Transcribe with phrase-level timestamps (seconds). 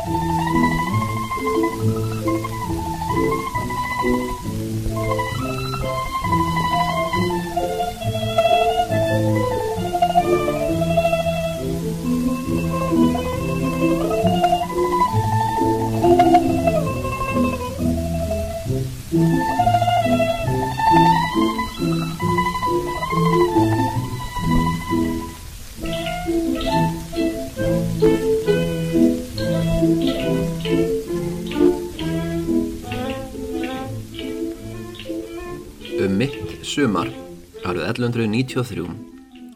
[38.53, 39.13] 1193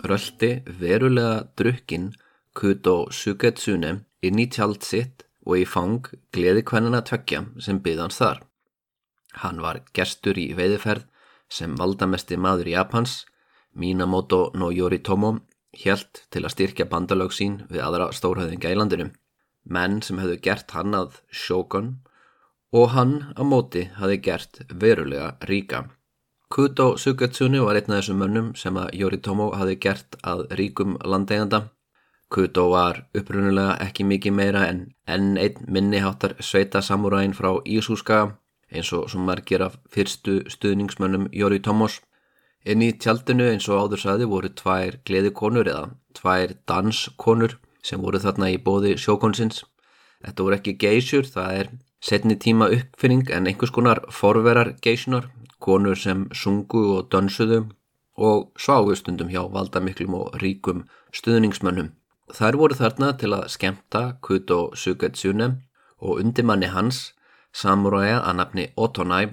[0.10, 2.14] röldi verulega drukkin
[2.54, 3.92] Kudo Sugetsune
[4.26, 8.40] inn í tjald sitt og í fang gleði kvennina tvekja sem byðans þar.
[9.44, 11.05] Hann var gestur í veiðiferð
[11.50, 13.28] sem valdamesti maður Japans,
[13.78, 15.36] Minamoto no Yoritomo,
[15.77, 19.12] hjælt til að styrkja bandalög sín við aðra stórhauðinga í landinu.
[19.70, 21.99] Menn sem hefðu gert hann að sjókon
[22.74, 25.86] og hann á móti hafi gert verulega ríka.
[26.49, 31.59] Kudo Sugetsune var einn af þessum mönnum sem að Yoritomo hafi gert að ríkum landeiganda.
[32.31, 34.79] Kudo var upprunulega ekki mikið meira en
[35.15, 38.20] enn einn minniháttar sveita samúræðin frá Ísúska
[38.71, 41.99] eins og sem margir af fyrstu stuðningsmönnum Yoritomos.
[42.63, 48.23] Inn í tjaldinu eins og áður saði voru tvær gleðikonur eða tvær danskonur sem voru
[48.23, 49.65] þarna í bóði sjókonsins.
[50.23, 55.27] Þetta voru ekki geysjur, það er setni tíma uppfinning en einhvers konar forverar geysjunar
[55.60, 57.66] konur sem sungu og dönsuðu
[58.18, 61.94] og sváustundum hjá valdamiklum og ríkum stuðningsmönnum.
[62.34, 65.62] Þær voru þarna til að skemta Kuto Sugetsune
[66.02, 67.14] og undimanni hans,
[67.53, 69.31] samuræja að nafni Otonai,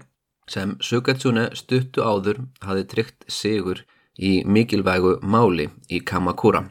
[0.48, 3.83] sem Sugetsune stuttu áður hafi tryggt sigur
[4.16, 6.69] í mikilvægu máli í Kamakura.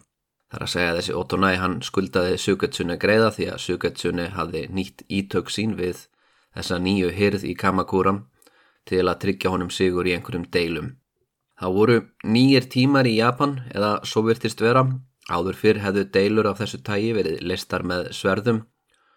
[0.50, 4.68] Það er að segja að þessi Otonai hann skuldaði Sugetsune greiða því að Sugetsune hafi
[4.70, 6.06] nýtt ítök sín við
[6.54, 8.20] þessa nýju hyrð í Kamakura
[8.90, 10.92] til að tryggja honum sigur í einhverjum deilum.
[11.60, 14.84] Það voru nýjir tímar í Japan eða svo virtist vera.
[15.32, 18.64] Áður fyrr hefðu deilur af þessu tægi verið listar með sverðum.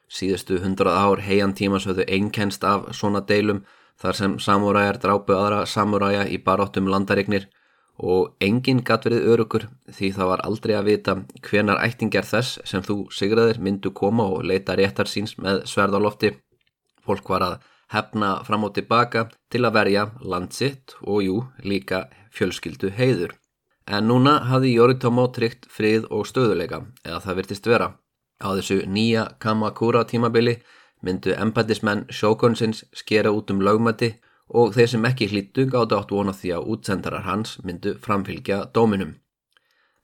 [0.07, 3.65] Síðustu hundrað ár heian tímas höfðu einnkenst af svona deilum
[3.99, 7.49] þar sem samúræjar drápu aðra samúræja í baróttum landarignir
[7.97, 11.15] og enginn gatt verið örugur því það var aldrei að vita
[11.49, 16.35] hvenar ættingar þess sem þú sigraðir myndu koma og leita réttar síns með sverðalofti.
[17.07, 17.57] Fólk var að
[17.93, 23.35] hefna fram og tilbaka til að verja landsitt og jú líka fjölskyldu heiður.
[23.87, 27.93] En núna hafði Yoritomo tryggt frið og stöðuleika eða það virtist vera.
[28.43, 30.59] Á þessu nýja Kamakura tímabili
[31.03, 34.17] myndu embættismenn sjókonsins skera út um lögmæti
[34.49, 39.15] og þeir sem ekki hlýttu gátt átt vona því að útsendarar hans myndu framfylgja dóminum.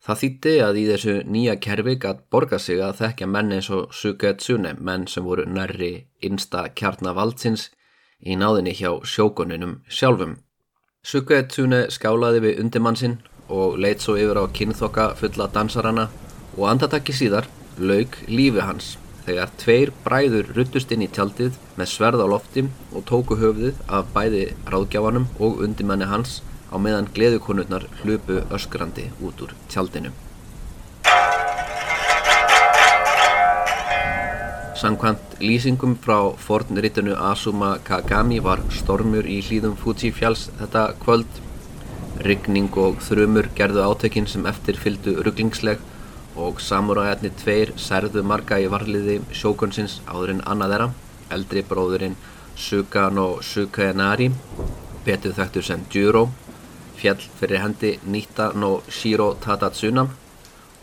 [0.02, 3.92] Það þýtti að í þessu nýja kerfi gætt borga sig að þekkja menn eins og
[3.94, 7.68] Sugetsune, menn sem voru nærri innsta kjarnavaldsins
[8.26, 10.40] í náðinni hjá sjókoninum sjálfum.
[11.06, 16.08] Sugetsune skálaði við undimannsinn og leitt svo yfir á kynþokka fulla dansarana
[16.56, 17.46] og andatakki síðar
[17.78, 18.96] laug lífi hans
[19.26, 24.10] þegar tveir bræður ruttust inn í tjaldið með sverð á lofti og tóku höfðið af
[24.16, 26.40] bæði ráðgjáfanum og undimanni hans
[26.72, 30.12] á meðan gleðukonurnar hlupu öskrandi út úr tjaldinu.
[34.82, 41.40] Sankvæmt lýsingum frá fornritinu Asuma Kagami var stormur í hlýðum Fuji fjalls þetta kvöld.
[42.26, 45.78] Ryggning og þrumur gerðu átökinn sem eftir fyldu rugglingsleg
[46.34, 50.90] og samuræðarnir tveir særðu marga í varliði sjókonsins áður en annað þeirra,
[51.36, 52.18] eldri bróðurinn
[52.56, 54.32] Sugano Sukaenari,
[55.06, 56.26] betur þekktur sem Juro
[56.96, 60.06] fjall fyrir hendi Nita no Shiro Tadatsuna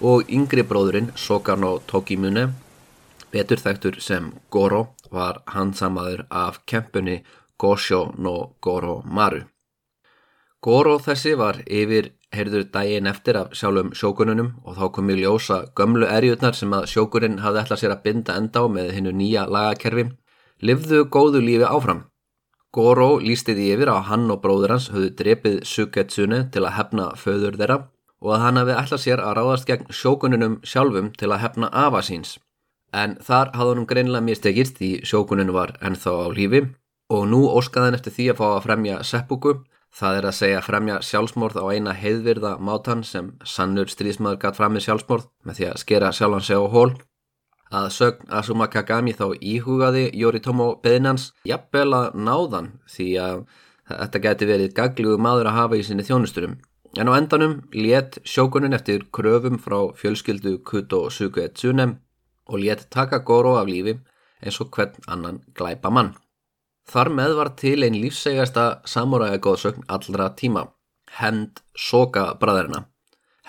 [0.02, 2.50] og yngri bróðurinn Soka no Tokimune,
[3.31, 7.22] betur þekktur sem Goro, var hansamaður af kempunni
[7.59, 9.44] Gosho no Goro Maru.
[10.62, 15.59] Goro þessi var yfir heyrður daginn eftir af sjálfum sjókununum og þá kom í ljósa
[15.76, 19.47] gömlu erjutnar sem að sjókunin hafði ætlað sér að binda enda á með hennu nýja
[19.50, 20.09] lagakerfi,
[20.62, 22.03] livðu góðu lífi áfram.
[22.69, 27.07] Goro lísti því yfir að hann og bróður hans höfðu drepið Sugetsune til að hefna
[27.17, 27.77] föður þeirra
[28.21, 32.03] og að hann hefði ætlað sér að ráðast gegn sjókuninum sjálfum til að hefna afa
[32.05, 32.35] síns.
[32.93, 36.61] En þar hafði hann greinlega mistekist því sjókuninu var ennþá á lífi
[37.09, 39.55] og nú óskaði hann eftir því að fá að fremja seppuku,
[39.89, 44.77] það er að segja fremja sjálfsmorð á eina heiðvirða mátan sem sannur stríðsmaður gatt fram
[44.77, 46.91] með sjálfsmorð með því að skera sjálfan sig á hól
[47.69, 53.43] að sögn Asuma Kagami þá íhugaði Yoritomo beðinans jafnvel að náðan því að
[53.89, 56.57] þetta geti verið gaglugu maður að hafa í sinni þjónusturum
[56.97, 61.99] En á endanum let sjókunin eftir kröfum frá fjölskyldu Kuto Suge Tsunem
[62.49, 63.99] og let taka Goro af lífi
[64.41, 66.16] eins og hvern annan glæpa mann.
[66.89, 70.66] Þar með var til einn lífsegasta samuræja góðsögn allra tíma,
[71.19, 72.89] Hend Soka bræðurina.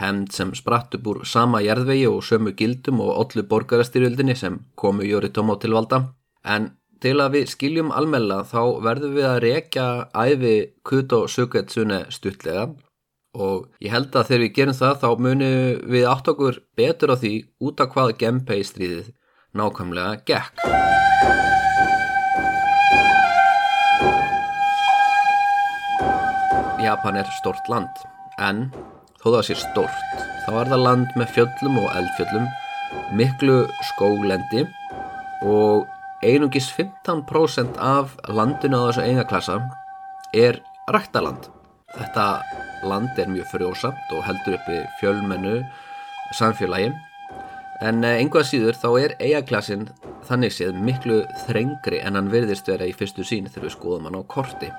[0.00, 5.04] Hemd sem spratt upp úr sama jærðvegi og sömu gildum og ollu borgarastyrjöldinni sem komu
[5.04, 6.06] Yoritomo til valda.
[6.44, 6.70] En
[7.04, 9.86] til að við skiljum almella þá verðum við að rekja
[10.16, 10.54] æfi
[10.84, 12.70] Kuto Suketsune stuttlega
[13.36, 17.16] og ég held að þegar við gerum það þá munum við átt okkur betur á
[17.20, 17.34] því
[17.68, 19.12] út af hvað Genpei stríðið
[19.56, 20.64] nákvæmlega gekk.
[26.80, 28.08] Japan er stort land
[28.40, 28.70] en
[29.20, 32.48] þó það sé stort þá er það land með fjöllum og eldfjöllum
[33.18, 33.60] miklu
[33.92, 34.66] skólendi
[35.46, 35.86] og
[36.26, 39.60] einungis 15% af landinu á þessu eingaklassa
[40.36, 41.48] er ræktaland
[41.94, 42.26] þetta
[42.86, 45.60] land er mjög frjósamt og heldur uppi fjölmennu
[46.36, 46.92] samfélagi.
[47.80, 49.88] En einhvað eh, síður þá er eigaklassin
[50.28, 54.20] þannig séð miklu þrengri en hann virðist vera í fyrstu sín þegar við skoðum hann
[54.20, 54.70] á korti.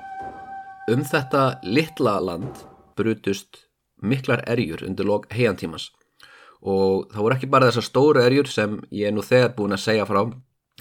[0.90, 2.64] Um þetta litla land
[2.98, 3.66] brutust
[4.02, 5.90] miklar erjur undir lok heiantímas
[6.62, 9.84] og það voru ekki bara þessar stóru erjur sem ég er nú þegar búin að
[9.84, 10.22] segja frá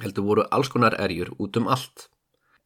[0.01, 2.07] heldur voru alls konar erjur út um allt.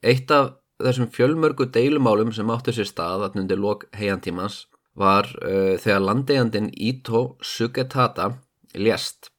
[0.04, 4.66] Eitt af þessum fjölmörgu deilumálum sem áttu sér stað undir lok heiantímas
[4.96, 8.34] var uh, þegar landegjandin Ito Sugetata
[8.75, 9.31] lést.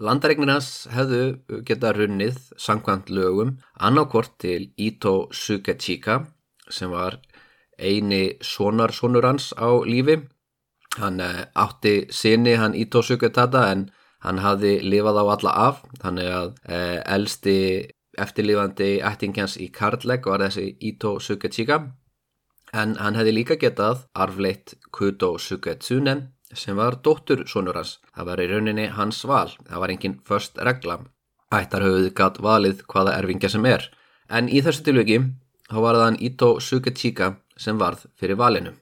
[0.00, 6.22] Landaregnirnas hefðu geta runnið sangkvæmt lögum annarkort til Ito Sugechika
[6.70, 7.18] sem var
[7.76, 10.22] eini sonarsonur hans á lífi
[10.98, 13.86] Hann uh, átti sinni hann Ito Suketata en
[14.24, 17.56] hann hafði lifað á alla af þannig að uh, elsti
[18.20, 21.78] eftirlifandi ættingjans í Karleg var þessi Ito Sukechika
[22.74, 27.98] en hann hefði líka getað arfleitt Kudo Suketsunen sem var dóttur sonur hans.
[28.14, 30.98] Það var í rauninni hans val, það var enginn först regla.
[31.54, 33.86] Ættarhauðið gatt valið hvaða erfingja sem er
[34.30, 35.18] en í þessu tilviki
[35.70, 38.74] þá var það hann Ito Sukechika sem varð fyrir valinu.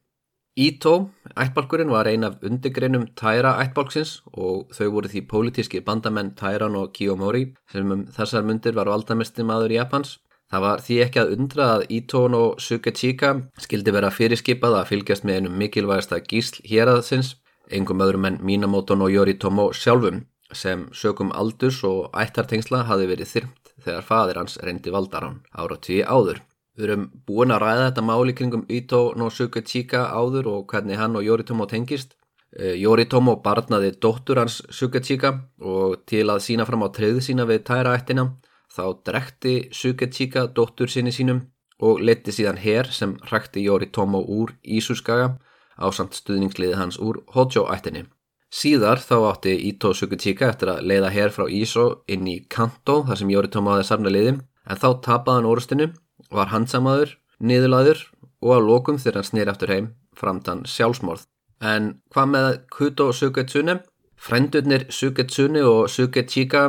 [0.58, 6.74] Ító, ættbalkurinn, var ein af undirgreinum Tæra ættbalksins og þau voru því pólitíski bandamenn Tæran
[6.74, 10.16] og Kiyomori sem um þessar myndir var valdamestin maður Japans.
[10.50, 13.30] Það var því ekki að undra að Ítón og Sukechika
[13.62, 17.36] skildi vera fyrirskipað að fylgjast með einum mikilvægasta gísl hér aðsins,
[17.70, 23.74] engum öðrum en Minamoton og Yoritomo sjálfum sem sögum aldurs og ættartengsla hafi verið þyrmt
[23.84, 26.42] þegar fadir hans reyndi valdarán ára tíu áður.
[26.78, 31.16] Við erum búin að ræða þetta máli kringum Ito no Sukechika áður og hvernig hann
[31.18, 32.14] og Yoritomo tengist.
[32.54, 37.64] Eh, Yoritomo barnaði dóttur hans Sukechika og til að sína fram á treyðu sína við
[37.66, 38.28] tæra ættina
[38.70, 41.48] þá drekti Sukechika dóttur sinni sínum
[41.82, 45.34] og leti síðan hér sem hrækti Yoritomo úr Ísuskaga
[45.82, 48.06] á samt stuðningsliði hans úr Hojo ættinni.
[48.54, 53.18] Síðar þá átti Ito Sukechika eftir að leiða hér frá Íso inn í Kanto þar
[53.18, 55.90] sem Yoritomo hafi sarna liði en þá tapaði hann orustinu
[56.34, 58.04] var handsamaður, niðurlaður
[58.44, 59.88] og á lókum þegar hann snýr aftur heim
[60.18, 61.26] framtann sjálfsmorð.
[61.62, 63.80] En hvað með Kuto Suketsune?
[64.18, 66.64] Frendurnir Suketsune og Sukechika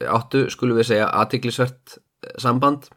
[0.00, 2.88] áttu, skulum við segja, aðtiklisvert eh, samband.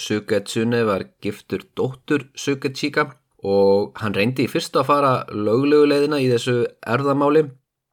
[0.00, 3.10] Suketsune var giftur dóttur Sukechika
[3.42, 7.48] og hann reyndi í fyrstu að fara löglegulegðina í þessu erðamáli.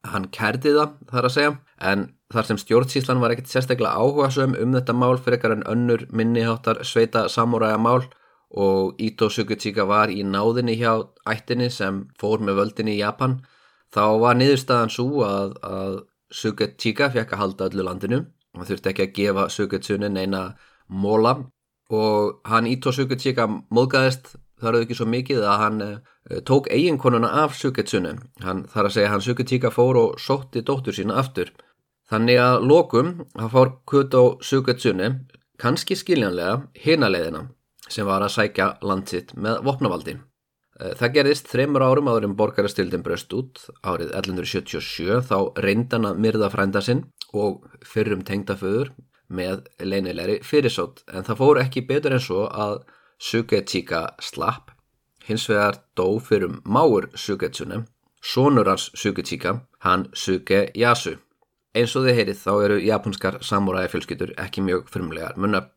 [0.08, 1.52] Hann kærdi það, þar að segja,
[1.90, 6.06] en þar sem stjórnsíslan var ekkert sérstaklega áhugasum um þetta mál fyrir ekkar en önnur
[6.14, 8.06] minniháttar sveita samúræja mál
[8.50, 10.94] og Ito Sukuchika var í náðinni hjá
[11.28, 13.40] ættinni sem fór með völdinni í Japan
[13.94, 18.20] þá var niðurstaðan svo að, að Sukuchika fekk að halda öllu landinu.
[18.58, 20.42] Og þurfti ekki að gefa Sukutsunin eina
[20.90, 21.36] móla
[21.90, 25.96] og hann Ito Sukuchika móðgæðist þar auðvitað ekki svo mikið að hann uh,
[26.46, 31.18] tók eiginkonuna af Sukutsunin hann þar að segja hann Sukuchika fór og sótti dóttur sína
[31.20, 31.52] aftur.
[32.10, 35.12] Þannig að lokum að fór Kuto Suketsune
[35.60, 37.46] kannski skiljanlega hinaleðina
[37.90, 40.16] sem var að sækja landsitt með vopnavaldi.
[40.80, 46.22] Eh, það gerðist þreymur árum áður en borgarastildin bröst út árið 1177 þá reyndan að
[46.24, 47.04] myrða frænda sinn
[47.36, 48.92] og fyrrum tengdaföður
[49.30, 51.04] með leinilegri fyrirsótt.
[51.12, 52.80] En það fór ekki betur en svo að
[53.20, 54.70] Sukechika slapp
[55.30, 57.84] hins vegar dó fyrrum máur Suketsune,
[58.22, 61.18] sonur hans Sukechika, hann Sukeyasu.
[61.74, 65.68] Eins og þið heyrið þá eru japanskar samúræði fjölskyttur ekki mjög firmlegar munna.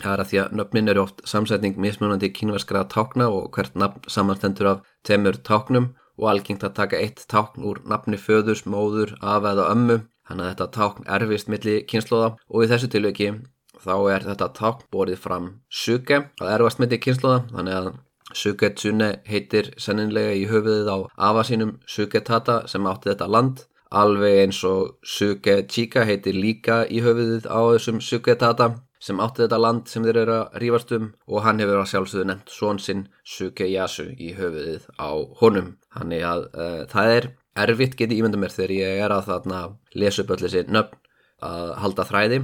[0.00, 4.04] Það er að því að nöfnin eru oft samsetning mismunandi kínverskra tákna og hvert nafn
[4.08, 9.46] samanstendur af temur táknum og algengt að taka eitt tákn úr nafni föðurs, móður, af
[9.48, 10.00] eða ömmu.
[10.28, 13.32] Þannig að þetta tákn erfist milli kynnslóða og í þessu tilviki
[13.84, 17.90] þá er þetta tákn borið fram suge að erfast milli kynnslóða þannig að
[18.30, 20.98] Suketsune heitir senninlega í höfuðið á
[21.30, 27.48] afa sínum Suketata sem átti þetta land alveg eins og Sukechika heitir líka í höfuðið
[27.50, 28.70] á þessum Suketata
[29.00, 32.26] sem átti þetta land sem þeir eru að rífast um og hann hefur að sjálfsögðu
[32.28, 35.10] nefnt svon sinn Sukeyasu í höfuðið á
[35.40, 35.74] honum.
[35.96, 37.28] Þannig að uh, það er
[37.64, 39.62] erfitt getið ímynda mér þegar ég er að þarna
[39.96, 41.00] lesa upp öll þessi nöfn
[41.40, 42.42] að halda þræði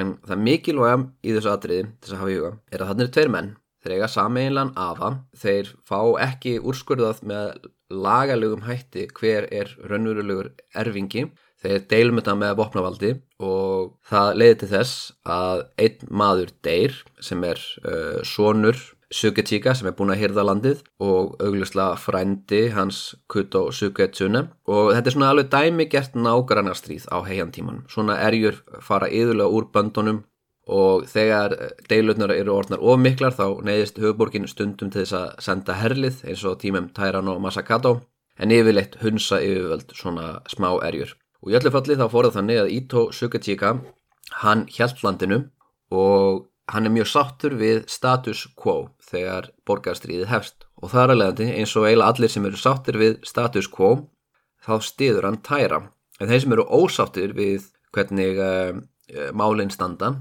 [0.00, 3.14] en það mikilvæga í þessu atriði, þess að hafa í huga, er að þarna eru
[3.16, 3.54] tveir menn.
[3.82, 11.28] Þeir eiga sameinlan afa, þeir fá ekki úrskurðað með lagalögum hætti hver er raunverulegur erfingi.
[11.62, 13.12] Þeir deilum þetta með vopnavaldi
[13.42, 14.98] og það leiði til þess
[15.36, 18.82] að einn maður deyr sem er uh, sonur
[19.12, 25.10] Sugetíka sem er búin að hýrða landið og auglustlega frændi hans Kuto Sugetsune og þetta
[25.10, 27.84] er svona alveg dæmi gert nágrannarstríð á heiantíman.
[27.86, 30.24] Svona erjur fara yðurlega úr böndunum
[30.66, 31.54] og þegar
[31.86, 36.58] deilutnar eru orðnar ofmiklar þá neyðist höfuborgin stundum til þess að senda herlið eins og
[36.64, 38.00] tímum Tæran og Masakato
[38.42, 41.14] en yfirleitt hunsa yfirvöld svona smá erjur.
[41.46, 43.76] Og í öllu falli þá fór það þannig að Ito Sukachika,
[44.42, 45.44] hann hjælt landinu
[45.94, 50.66] og hann er mjög sáttur við status quo þegar borgarstríðið hefst.
[50.82, 53.90] Og það er alveg eins og eiginlega allir sem eru sáttur við status quo,
[54.64, 55.80] þá stiður hann tæra.
[56.20, 58.78] En þeir sem eru ósáttur við hvernig uh,
[59.36, 60.12] málinn standa,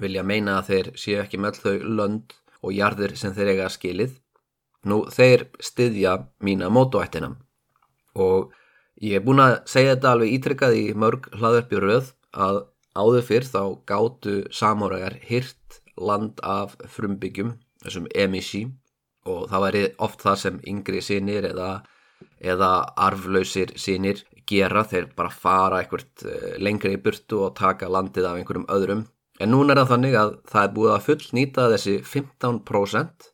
[0.00, 4.18] vilja meina að þeir séu ekki með þau lönd og jarðir sem þeir eiga skilið.
[4.88, 7.34] Nú, þeir stiðja mína mótoættina
[8.20, 8.52] og
[9.02, 12.60] Ég er búin að segja þetta alveg ítrykkað í mörg hlaðarpi röð að
[12.94, 18.64] áður fyrr þá gáttu samóragar hirt land af frumbyggjum, þessum emissi
[19.28, 21.70] og það væri oft það sem yngri sínir eða,
[22.40, 22.70] eða
[23.06, 28.40] arflausir sínir gera þeir bara fara einhvert eh, lengri í burtu og taka landið af
[28.40, 29.04] einhverjum öðrum.
[29.40, 33.30] En núna er það þannig að það er búið að full nýta þessi 15%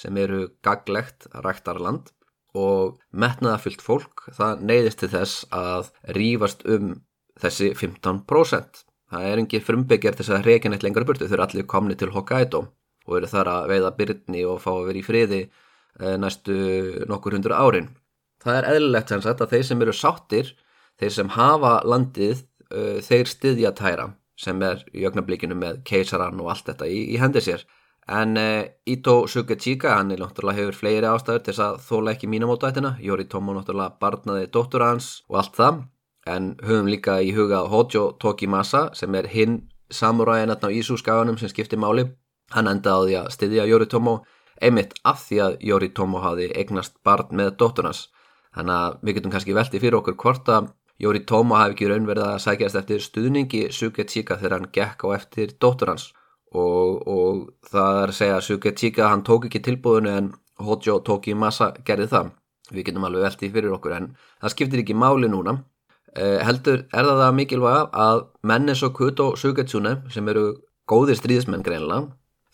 [0.00, 2.12] sem eru gaglegt ræktarland
[2.56, 6.94] og metnaðafyllt fólk það neyðist til þess að rýfast um
[7.40, 8.84] þessi 15%.
[9.10, 11.96] Það er engi frumbyggjar til þess að reykja neitt lengur burtu, þau eru allir komni
[11.98, 12.62] til Hokkaido
[13.08, 16.56] og eru þar að veiða byrni og fá að vera í friði eh, næstu
[17.10, 17.90] nokkur hundur árin.
[18.40, 20.54] Það er eðlilegt sem sagt að þeir sem eru sáttir,
[21.00, 24.08] þeir sem hafa landið, eh, þeir styðja tæra
[24.40, 27.66] sem er í ögnablikinu með keisaran og allt þetta í, í hendi sér
[28.10, 32.30] En uh, Ito Sugechika, hann er náttúrulega hefur fleiri ástæður til þess að þóla ekki
[32.32, 32.96] mínamótaættina.
[33.06, 35.82] Jóri Tómo náttúrulega barnaði dóttur hans og allt það.
[36.30, 41.80] En höfum líka í huga Hojo Tokimasa sem er hinn samuræðin á Ísúskaganum sem skiptir
[41.80, 42.06] máli.
[42.54, 44.20] Hann endaði að styðja Jóri Tómo
[44.60, 48.08] einmitt af því að Jóri Tómo hafi eignast barn með dóttur hans.
[48.54, 50.70] Þannig að við getum kannski veltið fyrir okkur hvort að
[51.00, 55.54] Jóri Tómo hafi ekki raunverið að sækjast eftir stuðningi Sugechika þegar hann gekk á eftir
[55.56, 56.10] dóttur hans
[56.52, 61.00] og, og það er að segja að Sukechika hann tók ekki tilbúðinu en Hojo
[61.40, 62.32] massa gerði það
[62.70, 64.10] við getum alveg veldið fyrir okkur en
[64.42, 65.56] það skiptir ekki máli núna
[66.18, 70.46] heldur er það það mikilvæga að menn eins og Kuto Suketsune sem eru
[70.90, 72.08] góðir stríðismenn greinlega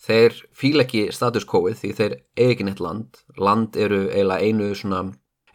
[0.07, 3.17] þeir fíla ekki status quo-ið því þeir eigi ekki neitt land.
[3.37, 5.01] Land eru eiginlega einu svona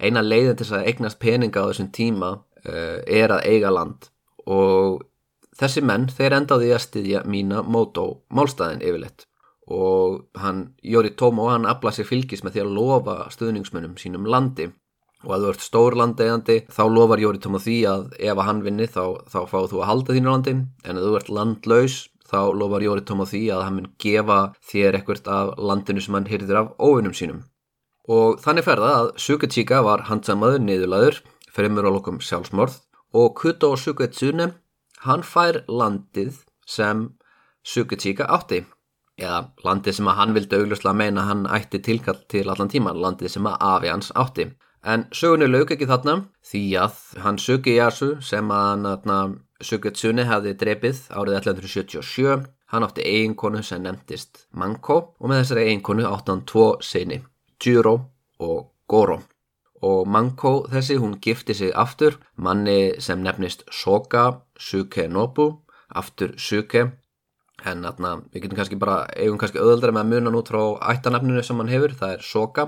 [0.02, 2.32] eina leiðin til að eignast peninga á þessum tíma
[2.66, 4.10] uh, er að eiga land.
[4.50, 5.04] Og
[5.58, 9.26] Þessi menn, þeir endaði að styðja mína mótó málstæðin yfirleitt.
[9.72, 14.70] Og hann, Jóri Tómo, hann aflað sér fylgis með því að lofa stuðningsmönnum sínum landi
[15.22, 18.62] og að þú ert stór landegandi þá lofar Jóri Tómo því að ef að hann
[18.64, 20.54] vinni þá, þá fáðu þú að halda þínu landi.
[20.82, 21.98] En ef þú ert landlaus
[22.32, 24.40] þá lofar Jóri Tómo því að hann mun gefa
[24.72, 27.44] þér ekkert af landinu sem hann hyrðir af óvinnum sínum.
[28.10, 31.20] Og þannig ferða að Suketsika var handsamaður niðurlaður,
[31.54, 32.80] fremur á lokum sjálfsmorð.
[33.14, 34.54] Og Kuto Suketsune
[35.06, 37.12] hann fær landið sem
[37.62, 38.64] Sukechika átti.
[39.22, 43.36] Eða landið sem að hann vildi augljóslega meina hann ætti tilkall til allan tíman landið
[43.36, 44.48] sem að Afi hans átti
[44.82, 46.16] en sögunni lög ekki þarna
[46.50, 53.82] því að hann Sukeyasu sem að Suketsune hefði drefið árið 1177 hann átti eiginkonu sem
[53.84, 57.20] nefndist Manko og með þessari eiginkonu átti hann tvo sinni
[57.62, 57.94] Juro
[58.42, 59.20] og Goro.
[59.82, 65.48] Og Manko þessi hún gifti sig aftur manni sem nefnist Soka Suke Nobu,
[65.88, 66.90] aftur Suke.
[67.64, 71.42] En atna, við getum kannski bara eigum kannski öðuldra með að muna nút frá ættanafninu
[71.46, 72.64] sem hann hefur, það er Soka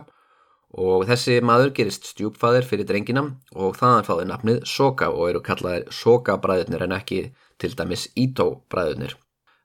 [0.81, 5.87] og þessi maður gerist stjúpfæðir fyrir drengina og þannig fáði nafnið Soka og eru kallaðir
[5.95, 7.21] Soka bræðurnir en ekki
[7.63, 9.15] til dæmis Ito bræðurnir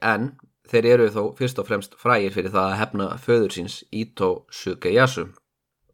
[0.00, 0.32] en
[0.70, 5.28] þeir eru þó fyrst og fremst frægir fyrir það að hefna föður síns Ito Sukeyasu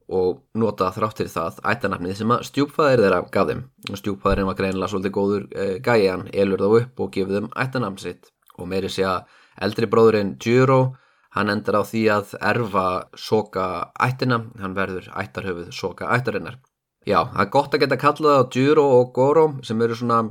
[0.07, 3.63] og nota þráttir það ættanafnið sem að stjúpfæðir þeirra gaf þeim.
[3.99, 8.31] Stjúpfæðirinn var greinilega svolítið góður e, gæjan, elur þá upp og gefið þeim ættanafn sitt.
[8.57, 9.35] Og meiri sé að
[9.67, 10.81] eldri bróðurinn Juro
[11.37, 12.87] Hann endur á því að erfa
[13.21, 13.67] soka
[14.01, 16.57] ættina, hann verður ættarhöfuð soka ættarinnar.
[17.07, 20.23] Já, það er gott að geta kallað á Djuro og Goro sem eru svona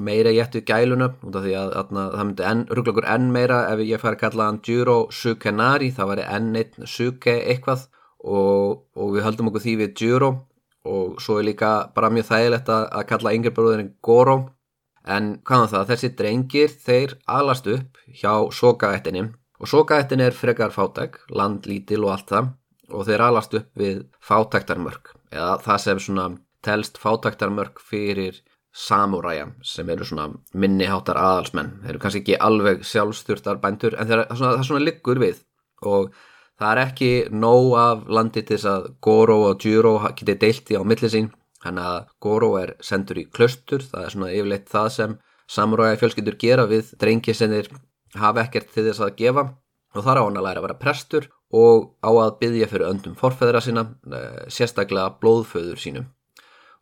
[0.00, 3.58] meira jættu gæluna út af því að, að, að það myndi enn, rugglagur enn meira
[3.72, 7.88] ef ég fær að kalla hann Djuro Sukenari, það væri enn einn Suke eitthvað.
[8.26, 10.30] Og, og við höldum okkur því við Djuro
[10.86, 14.36] og svo er líka bara mjög þægilegt að, að kalla yngir bróðurinn Goro.
[15.06, 19.28] En hvaðan það, þessi drengir þeir alast upp hjá sokaættinni
[19.60, 22.52] Og sókaættin er frekar fátæk, landlítil og allt það
[22.94, 26.26] og þeir alast upp við fátæktarmörk eða það sem svona
[26.66, 28.42] telst fátæktarmörk fyrir
[28.76, 31.78] samúræja sem eru svona minniháttar aðalsmenn.
[31.82, 35.40] Þeir eru kannski ekki alveg sjálfstjórtar bændur en þeir, það, svona, það svona liggur við
[35.86, 36.10] og
[36.60, 40.82] það er ekki nóg af landi til þess að Goro og Djuro geti deilti á
[40.84, 41.32] milli sín.
[41.64, 45.16] Þannig að Goro er sendur í klöstur, það er svona yfirleitt það sem
[45.50, 47.70] samúræja fjölskyldur gera við drengi sem þeir
[48.20, 49.46] hafa ekkert til þess að gefa
[49.96, 53.16] og þar á hann að læra að vera prestur og á að byggja fyrir öndum
[53.18, 56.06] forfæðra sína, eh, sérstaklega blóðföður sínum.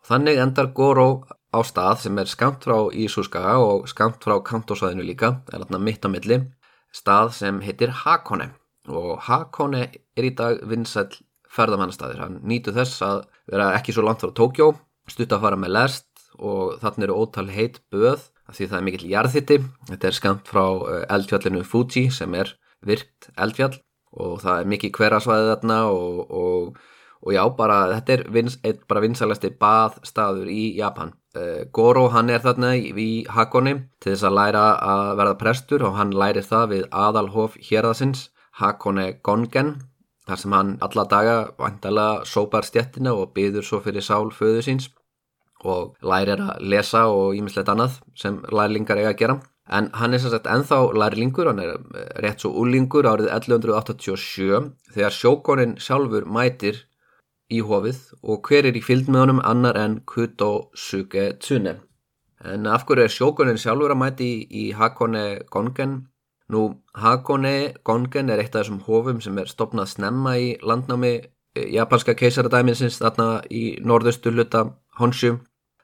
[0.03, 5.05] Og þannig endar Goro á stað sem er skamt frá Ísúskaga og skamt frá Kantósvæðinu
[5.05, 6.53] líka, er þarna mitt á milli,
[6.93, 8.51] stað sem heitir Hakone
[8.89, 11.09] og Hakone er í dag vinsæl
[11.55, 12.19] ferðamannastæðir.
[12.19, 14.75] Hann nýtu þess að vera ekki svo langt frá Tókjó,
[15.09, 16.07] stutt að fara með lest
[16.39, 19.59] og þarna eru ótal heit böð því það er mikill jarðhitti.
[19.91, 22.53] Þetta er skamt frá eh, eldfjallinu Fuji sem er
[22.85, 23.79] virkt eldfjall
[24.15, 26.77] og það er mikið hverasvæðið þarna og, og,
[27.25, 28.59] og já, bara þetta er vins,
[28.89, 31.15] bara vinsalasti baðstaður í Japan.
[31.35, 35.97] Uh, Goro hann er þarna í, Hakone til þess að læra að verða prestur og
[35.99, 38.29] hann lærir það við aðalhof hérðasins
[38.61, 39.75] Hakone Gongen
[40.29, 44.93] þar sem hann alla daga vantala sópar stjettina og byður svo fyrir sál föðu síns
[45.65, 49.37] og lærir að lesa og ímislegt annað sem lærlingar eiga að gera.
[49.73, 55.15] En hann er sannsagt enþá lærlingur, hann er eh, rétt svo úlingur árið 1187 þegar
[55.17, 56.83] sjókonin sjálfur mætir
[57.49, 61.79] í hofið og hver er í fylg með honum annar en Kuto Suge Tsune.
[62.45, 66.03] En af hverju er sjókonin sjálfur að mæti í, í Hakone Gongen?
[66.53, 66.67] Nú,
[67.01, 72.13] Hakone Gongen er eitt af þessum hofum sem er stopnað snemma í landnámi eh, japanska
[72.21, 74.67] keisaradæminsins þarna í norðustu luta
[75.01, 75.39] Honshu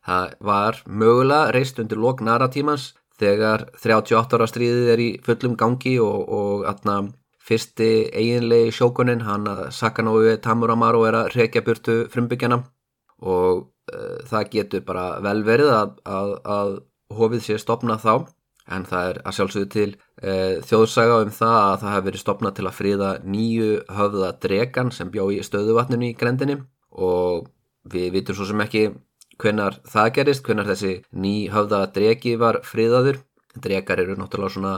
[0.06, 5.96] Það var mögulega reist undir lok naratímans þegar 38 ára stríðið er í fullum gangi
[6.00, 7.00] og, og atna,
[7.44, 12.62] fyrsti eiginlegi sjókunin, hann að Sakanói Tamuramaru er að rekja burtu frumbyggjana
[13.20, 16.76] og uh, það getur bara vel verið að, að, að
[17.16, 18.14] hofið sé stopnað þá
[18.70, 22.56] en það er að sjálfsögðu til uh, þjóðsaga um það að það hefur verið stopnað
[22.56, 26.60] til að fríða nýju höfða dregan sem bjó í stöðuvatninu í grendinni
[26.90, 27.50] og
[27.90, 28.86] við vitum svo sem ekki
[29.40, 33.20] hvenar það gerist, hvenar þessi ný höfða dregi var friðaður.
[33.50, 34.72] Dregar eru náttúrulega svona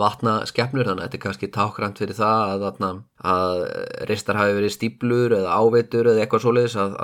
[0.00, 3.64] vatna skeppnur þannig að þetta er kannski tákrand fyrir það að, að, að
[4.08, 6.96] reistar hafi verið stíplur eða áveitur eða eitthvað svoleiðis að,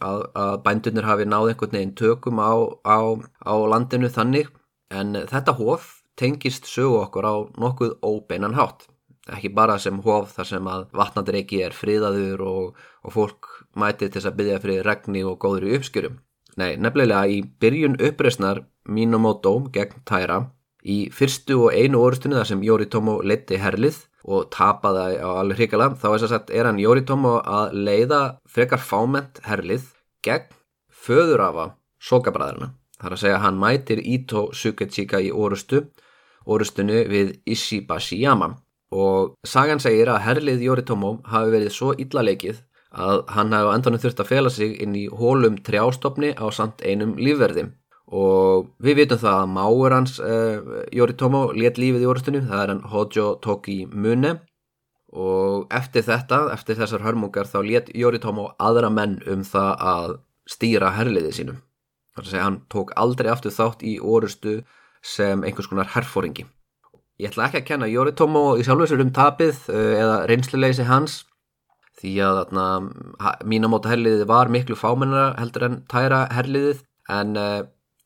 [0.00, 2.56] að bændunir hafi náð einhvern veginn tökum á,
[2.88, 4.48] á, á landinu þannig.
[4.88, 8.88] En þetta hof tengist sögu okkur á nokkuð óbeinan hátt.
[9.28, 14.24] Ekki bara sem hof þar sem að vatnadreiki er friðaður og, og fólk mætið til
[14.24, 16.18] að byggja fyrir regni og góður í uppskjörum.
[16.60, 20.44] Nei, nefnilega í byrjun uppreysnar Minamoto gegn Taira
[20.84, 25.90] í fyrstu og einu orustunni þar sem Yoritomo leti herlið og tapaði á alveg hrikala
[26.00, 29.88] þá er þess að er hann Yoritomo að leiða frekar fáment herlið
[30.24, 30.52] gegn
[31.04, 32.72] föðurafa sokabræðarna.
[33.00, 35.82] Það er að segja að hann mætir Ito Sukechika í orustu,
[36.46, 38.54] orustunni við Ishibashiyama
[38.94, 42.62] og sagan segir að herlið Yoritomo hafi verið svo illa leikið
[42.94, 46.84] að hann hefði á endanum þurft að fela sig inn í hólum trjástofni á samt
[46.86, 47.68] einum lífverði.
[48.14, 52.72] Og við vitum það að máur hans uh, Yoritomo let lífið í orðstunni, það er
[52.74, 54.36] hann Hojo Toki Mune
[55.14, 60.16] og eftir þetta, eftir þessar hörmungar þá let Yoritomo aðra menn um það að
[60.50, 61.60] stýra herliði sínum
[62.14, 64.58] þar að segja hann tók aldrei aftur þátt í orðstu
[65.04, 66.46] sem einhvers konar herfóringi
[67.22, 71.20] Ég ætla ekki að kenna Yoritomo í sjálfsveitsur um tapið uh, eða reynsluleysi hans
[72.00, 72.54] því að
[73.46, 76.82] mínamóta herliðið var miklu fámennara heldur en tæra herliðið
[77.14, 77.60] en uh,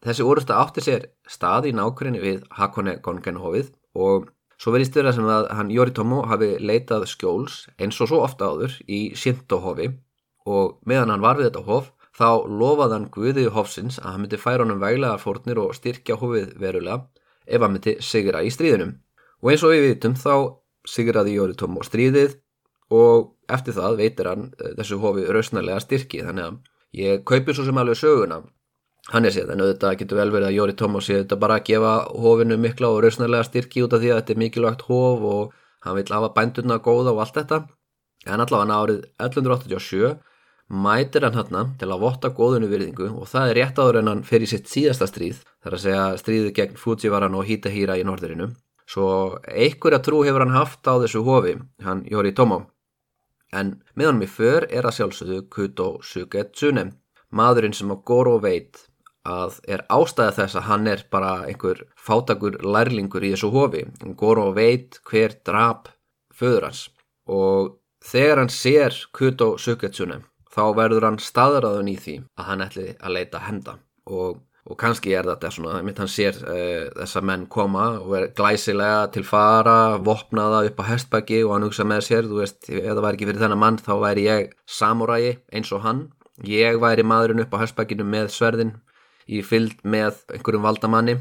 [0.04, 5.26] þessi úrsta átti sér stað í nákvæmni við Hakone Gongenhofið og svo verðist vera sem
[5.30, 9.92] að hann Yoritomo hafi leitað skjóls eins og svo ofta áður í Shinto-hofi
[10.48, 14.40] og meðan hann var við þetta hof þá lofaði hann Guðið hofsins að hann myndi
[14.42, 17.06] færa honum veglegar fórnir og styrkja hofið verulega
[17.46, 18.96] ef hann myndi sigra í stríðinum
[19.42, 20.34] og eins og við vitum þá
[20.88, 22.38] sigraði Yoritomo stríðið
[22.94, 27.66] og eftir það veitir hann eh, þessu hofi rausnarlega styrki þannig að ég kaupi svo
[27.66, 28.42] sem alveg söguna.
[29.08, 31.68] Hann er séð en auðvitað getur vel verið að Jóri Tómas sé þetta bara að
[31.70, 35.54] gefa hofinu mikla og rausnarlega styrki út af því að þetta er mikilvægt hof og
[35.86, 37.60] hann vil hafa bændurna góða og allt þetta.
[38.28, 40.18] En allavega árið 1187
[40.68, 44.24] mætir hann hann til að votta góðunu virðingu og það er rétt áður en hann
[44.28, 48.50] fer í sitt síðasta stríð þar að segja stríðu gegn Fujivaran og Hitahira í norðurinu.
[48.88, 52.66] Svo einhverja trú hefur hann haft á þessu hofi, hann Jóri Tómá
[53.52, 56.90] en meðan mér för er að sjálfsögðu Kuto Sugetsune
[57.30, 58.84] maðurinn sem á Goro veit
[59.28, 63.84] að er ástæða þess að hann er bara einhver fátakur lærlingur í þessu hofi.
[64.16, 65.90] Goro veit hver drap
[66.32, 66.86] föður hans
[67.28, 72.86] og þegar hann sér Kuto Suketsune þá verður hann staðræðun í því að hann ætli
[72.96, 73.76] að leita henda
[74.08, 78.26] og, og kannski er þetta svona, mitt hann sér uh, þessa menn koma og er
[78.36, 82.84] glæsilega til fara, vopnaða upp á hestbæki og hann hugsa með sér, þú veist, ef
[82.84, 86.04] það væri ekki fyrir þennan mann þá væri ég samuræi eins og hann
[86.46, 88.76] ég væri maðurinn upp á hestbækinu með sverðin
[89.28, 91.18] í fyllt með einhverjum valdamanni.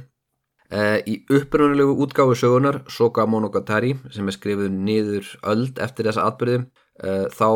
[0.68, 6.58] Uh, í upprunalegu útgáfu sögunar Soka Monogatari sem er skrifið niður öld eftir þessa atbyrði
[6.60, 7.48] uh, þá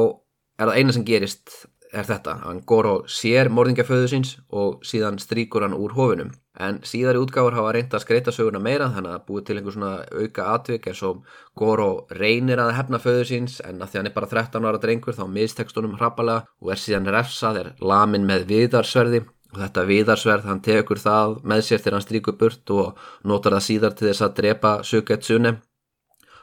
[0.55, 1.57] er það eina sem gerist
[1.91, 6.81] er þetta, hann går og sér morðingaföðu síns og síðan stríkur hann úr hofinum en
[6.83, 10.47] síðari útgáfur hafa reynd að skreita söguna meira þannig að búið til einhver svona auka
[10.51, 11.21] atvik eins og
[11.57, 15.15] Goro reynir að hefna föðu síns en að því hann er bara 13 ára drengur
[15.15, 19.23] þá mistekstunum hrapalega og er síðan refsað er lamin með viðarsverði.
[19.51, 23.67] Og þetta viðarsverð hann tekur það með sér þegar hann stríkur burt og notar það
[23.67, 25.57] síðar til þess að drepa Suketsune.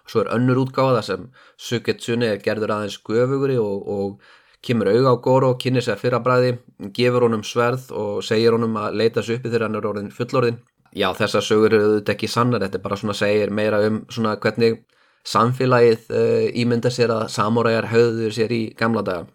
[0.08, 1.30] Svo er önnur útgáða sem
[1.60, 6.56] Suketsune er gerður aðeins guðvugri og, og kemur auga á Goro kynir sér fyrra bræði
[6.96, 10.60] gefur honum sverð og segir honum að leita sér uppi þegar hann er orðin fullorðin
[10.96, 14.36] já þessar sögur eru auðvitað ekki sannar þetta er bara svona segir meira um svona
[14.40, 14.80] hvernig
[15.28, 19.26] samfélagið uh, ímynda sér að samuræjar höfður sér í gamla daga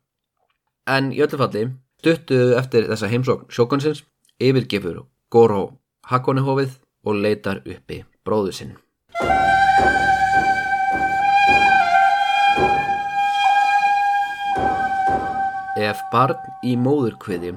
[0.90, 1.68] en í öllu falli
[2.04, 4.02] Stuttu eftir þessa heimsókn sjókonsins
[4.44, 4.98] yfirgefur
[5.32, 5.62] Goro
[6.12, 6.74] Hakonehofið
[7.08, 8.74] og leitar uppi bróðu sinn.
[15.74, 17.56] Ef barn í móðurkviði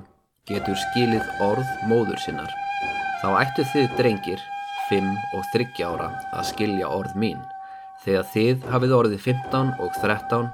[0.48, 2.52] getur skilið orð móður sinnar,
[3.20, 4.44] þá ættu þið drengir,
[4.88, 7.42] 5 og 30 ára, að skilja orð mín.
[8.06, 10.46] Þegar þið hafið orðið 15 og 13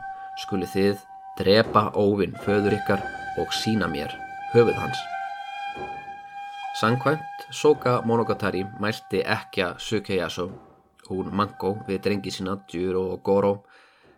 [0.43, 1.05] skuli þið
[1.39, 3.05] drepa óvinn föður ykkar
[3.39, 4.11] og sína mér
[4.57, 4.99] höfuð hans.
[6.81, 10.49] Sankvæmt Soka Monogatari mælti ekki að Sukeyasu,
[11.13, 13.55] hún Mango við drengi sína Djuro og Goro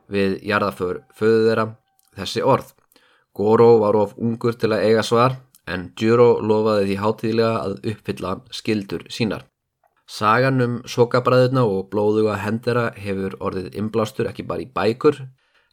[0.09, 1.69] við jarðaför föðu þeirra
[2.17, 2.73] þessi orð.
[3.35, 8.35] Goro var of ungur til að eiga svar en Djuro lofaði því hátíðilega að uppfylla
[8.55, 9.47] skildur sínar.
[10.07, 15.23] Sagan um sokabræðuna og blóðuga hendera hefur orðið inblástur ekki bara í bækur,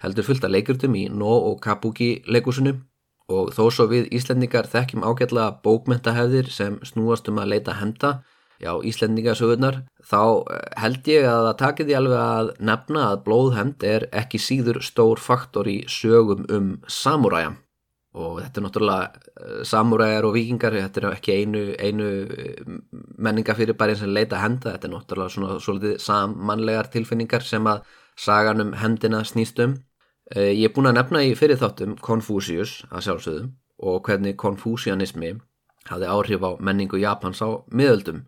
[0.02, 2.86] heldur fullt að leikurtum í No og Kabuki leikusunum
[3.32, 8.22] og þó svo við Íslendingar þekkjum ágætlega bókmentahefðir sem snúast um að leita henda
[8.62, 13.86] já, Íslendingasögurnar þá eh, held ég að það takir því alveg að nefna að blóðhend
[13.88, 17.56] er ekki síður stór faktor í sögum um samúræja.
[18.12, 22.74] Og þetta er náttúrulega eh, samúræjar og vikingar, þetta er ekki einu, einu eh,
[23.18, 27.86] menningafyrirbærin sem leita henda, þetta er náttúrulega svona svolítið sammannlegar tilfinningar sem að
[28.20, 29.78] sagan um hendina snýst um.
[30.36, 33.50] Eh, ég er búin að nefna í fyrir þáttum Confucius að sjálfsögðum
[33.82, 35.34] og hvernig konfúsianismi
[35.90, 38.22] hafði áhrif á menningu Japans á miðöldum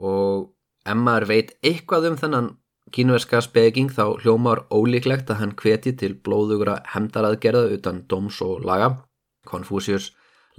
[0.00, 0.50] og
[0.88, 2.48] ef maður veit eitthvað um þennan
[2.94, 8.96] kínuverska speking þá hljómar ólíklegt að hann hveti til blóðugra hemdaraðgerða utan doms og laga.
[9.46, 10.10] Confucius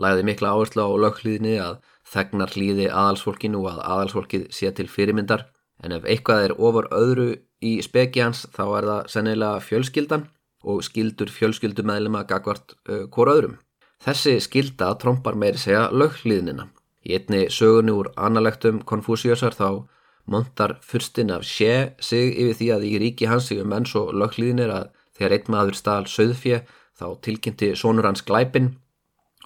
[0.01, 5.47] lagði mikla áherslu á löghlýðinni að þegnar hlýði aðalsfólkinu og að aðalsfólkið sé til fyrirmyndar
[5.83, 10.27] en ef eitthvað er ofar öðru í speki hans þá er það sennilega fjölskyldan
[10.61, 13.57] og skildur fjölskyldumæðlema gagvart uh, hvora öðrum.
[14.01, 16.69] Þessi skilda trompar meiri segja löghlýðnina.
[17.01, 19.87] Í einni sögunni úr annalektum Konfúsiusar þá
[20.29, 24.13] montar fyrstin af sé sig yfir því að í ríki hans sig um enns og
[24.13, 26.61] löghlýðinir að þegar einn maður stál söðfjö
[26.99, 28.75] þá tilkynnti sonur hans glæpin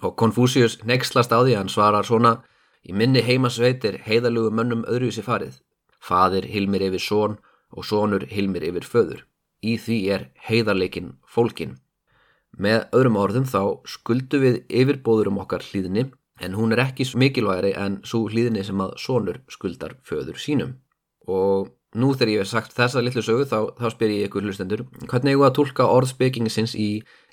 [0.04, 2.34] og Konfúsius nexlast á því að hann svarar svona
[2.84, 5.56] í minni heimasveitir heiðalugu mönnum öðruvísi farið.
[5.98, 7.40] Fadir hilmir yfir són
[7.72, 9.24] og sonur hilmir yfir föður
[9.64, 11.76] í því er heiðarleikin fólkin.
[12.56, 16.06] Með öðrum orðum þá skuldu við yfirbóður um okkar hlýðinni
[16.40, 20.74] en hún er ekki mikilvægri en svo hlýðinni sem að sonur skuldar föður sínum.
[21.26, 24.84] Og nú þegar ég hef sagt þessa litlu sögu þá, þá spyr ég ykkur hlustendur
[25.06, 26.90] hvernig ég var að tólka orðspekingisins í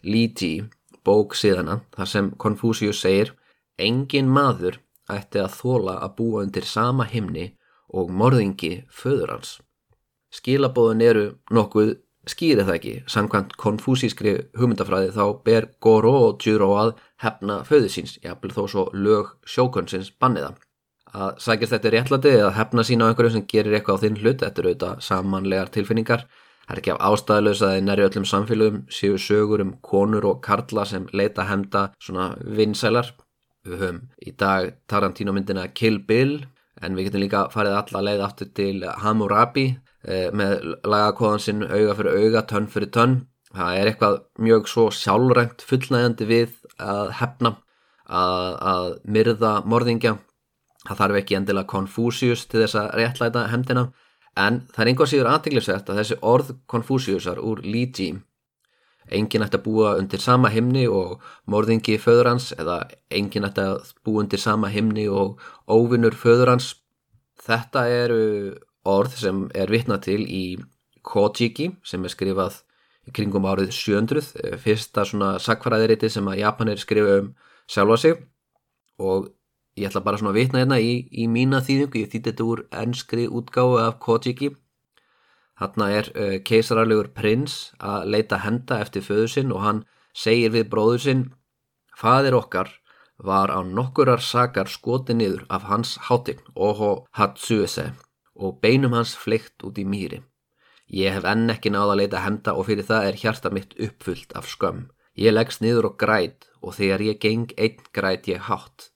[0.07, 0.63] Li Ji,
[1.03, 3.33] bók síðana þar sem Confucius segir
[3.77, 4.79] engin maður
[5.11, 7.51] ætti að þóla að búa undir sama himni
[7.93, 9.57] og morðingi föður hans.
[10.33, 11.97] Skilabóðin eru nokkuð
[12.29, 18.17] skýri það ekki, samkvæmt konfúsískri hugmyndafræði þá ber Goro og Juro að hefna föðu síns,
[18.23, 20.53] jafnvel þó svo lög sjókunnsins banniða.
[21.13, 24.39] Að sækist þetta réttlæti eða hefna sína á einhverju sem gerir eitthvað á þinn hlut,
[24.41, 26.25] þetta eru auðvitað samanlegar tilfinningar,
[26.63, 30.37] Það er ekki af ástæðalösa að í næri öllum samfélögum séu sögur um konur og
[30.45, 33.09] karla sem leita hemda svona vinsælar.
[33.67, 36.45] Við höfum í dag Tarantino myndina Kill Bill
[36.79, 39.65] en við getum líka farið alla leið aftur til Hammurabi
[40.03, 43.15] með lagakóðan sinn auga fyrir auga, tönn fyrir tönn.
[43.53, 47.53] Það er eitthvað mjög svo sjálfrænt fullnægandi við að hefna,
[48.09, 50.17] að, að myrða morðingja.
[50.83, 53.87] Það þarf ekki endilega Confucius til þess að réttlæta hemdina
[54.39, 58.09] en það er einhvað síður aðteglisvert að þessi orð Confuciusar úr Lígi
[59.13, 62.79] enginn ætti að búa undir sama himni og morðingi föður hans eða
[63.13, 66.73] enginn ætti að búa undir sama himni og óvinnur föður hans
[67.43, 68.23] þetta eru
[68.83, 70.43] orð sem er vitna til í
[71.03, 72.61] Kojiki sem er skrifað
[73.11, 77.31] kringum árið 700 fyrsta svona sakfræðiriti sem að Japanir skrifa um
[77.67, 78.19] sjálfa sig.
[78.99, 79.31] Og
[79.75, 82.63] ég ætla bara svona að vitna hérna í, í mína þýðingu, ég þýtti þetta úr
[82.83, 84.53] ennskri útgáðu af Kojiki.
[85.59, 90.69] Þarna er uh, keisararlegur prins að leita henda eftir föðu sinn og hann segir við
[90.71, 91.27] bróður sinn
[91.97, 92.71] fadir okkar
[93.23, 96.41] var á nokkurar sakar skoti niður af hans hátign.
[96.55, 97.91] Oho Hatsuese
[98.35, 100.23] og beinum hans fleikt út í mýri
[100.93, 104.33] ég hef enn ekki náða að leita henda og fyrir það er hjarta mitt uppfullt
[104.39, 104.87] af skömm
[105.19, 108.93] ég leggst niður og græt og þegar ég geng einn græt ég hátt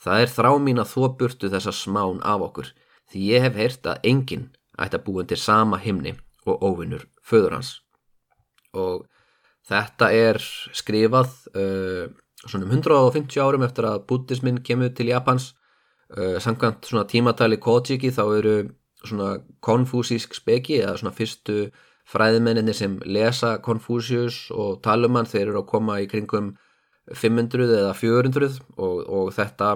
[0.00, 2.70] Það er þrá mín að þó burtu þessa smán af okkur
[3.12, 4.46] því ég hef heyrt að enginn
[4.80, 6.14] ætti að búin til sama himni
[6.48, 7.74] og óvinnur föður hans.
[8.72, 9.04] Og
[9.68, 12.08] þetta er skrifað uh,
[12.46, 15.52] svona um 150 árum eftir að buddhismin kemur til Japans.
[16.08, 18.54] Uh, Sankant svona tímatali Kojiki þá eru
[19.04, 21.70] svona konfúsísk speki eða svona fyrstu
[22.10, 26.54] fræðmenninni sem lesa Confucius og tala um hann þeir eru að koma í kringum
[27.10, 29.70] 500 eða 400 og, og þetta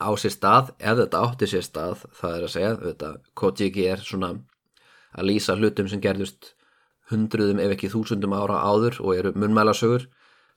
[0.00, 4.04] á sér stað, ef þetta átti sér stað það er að segja, þetta Kojiki er
[4.04, 4.32] svona
[5.10, 6.54] að lýsa hlutum sem gerðust
[7.10, 10.06] hundruðum ef ekki þúsundum ára áður og eru munmælasögur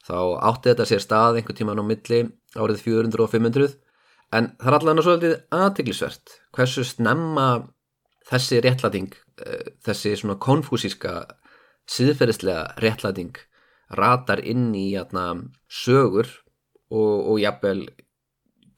[0.06, 0.18] þá
[0.50, 2.22] átti þetta sér stað einhver tíman á milli
[2.54, 3.76] árið 400 og 500
[4.34, 7.48] en það er allavega svolítið aðteglisvert hversu snemma
[8.30, 9.14] þessi réttlæting
[9.46, 11.16] eh, þessi svona konfúsíska
[11.90, 13.38] síðferðislega réttlæting
[13.94, 15.36] ratar inn í jæna,
[15.68, 16.30] sögur
[16.90, 17.86] og, og jafnvel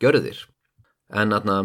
[0.02, 0.41] görðir
[1.15, 1.58] en aðna,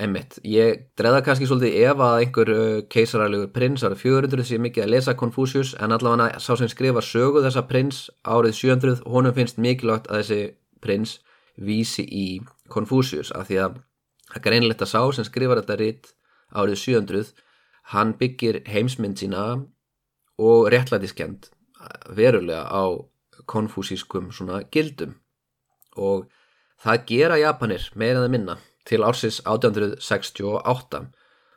[0.00, 4.86] einmitt ég dreða kannski svolítið ef að einhver uh, keisararlegur prins árið 400 sé mikið
[4.86, 9.60] að lesa Confucius en allavega sá sem skrifa sögu þessa prins árið 700 honum finnst
[9.62, 10.40] mikilvægt að þessi
[10.82, 11.18] prins
[11.56, 12.26] vísi í
[12.72, 13.80] Confucius af því að
[14.32, 16.12] það greinlegt að sá sem skrifar þetta ritt
[16.54, 17.34] árið 700
[17.92, 19.44] hann byggir heimsmynd sína
[20.38, 21.50] og réttlætiskend
[22.10, 22.84] verulega á
[23.46, 25.14] konfúsískum svona gildum.
[25.96, 26.26] Og
[26.82, 31.06] það gera Japanir meiraða minna til ársins 1868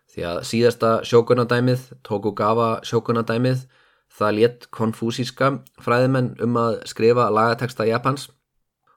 [0.10, 3.66] því að síðasta sjókunadæmið Tokugawa sjókunadæmið
[4.10, 5.52] það létt konfúsíska
[5.84, 8.30] fræðimenn um að skrifa lagateksta Japans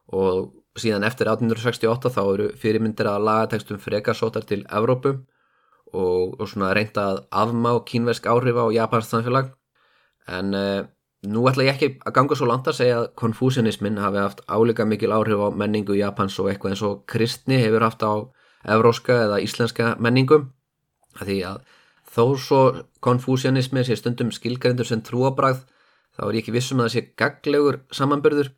[0.08, 5.18] og síðan eftir 1868 þá eru fyrirmyndir að lagatekstum frekarsótar til Evrópu
[5.92, 9.52] og, og svona reynda að afmá kínversk áhrif á Japans samfélag.
[10.32, 10.84] En uh,
[11.28, 14.86] nú ætla ég ekki að ganga svo langt að segja að konfúsianismin hafi haft áleika
[14.88, 18.12] mikil áhrif á menningu Japans og eitthvað eins og kristni hefur haft á
[18.72, 20.48] evróska eða íslenska menningum
[21.20, 21.60] því að
[22.12, 22.62] þó svo
[23.04, 25.62] konfúsianismi sé stundum skilgrendur sem trúabrað
[26.16, 28.52] þá er ég ekki vissum að það sé gaglegur samanbörður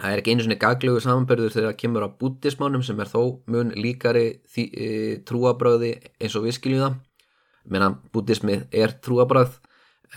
[0.00, 3.20] það er ekki einu svona gaglegur samanbörður þegar það kemur á bútismánum sem er þó
[3.50, 4.24] mun líkari
[4.58, 4.88] e,
[5.26, 6.96] trúabröði eins og við skiljum það.
[7.70, 9.60] Meðan bútismi er trúabrað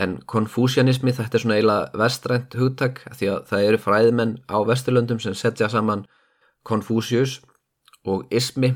[0.01, 5.21] en konfúsianismi þetta er svona eiginlega vestrænt hugtak því að það eru fræðmenn á vesturlöndum
[5.23, 6.05] sem setja saman
[6.67, 7.39] konfúsius
[8.07, 8.73] og ismi.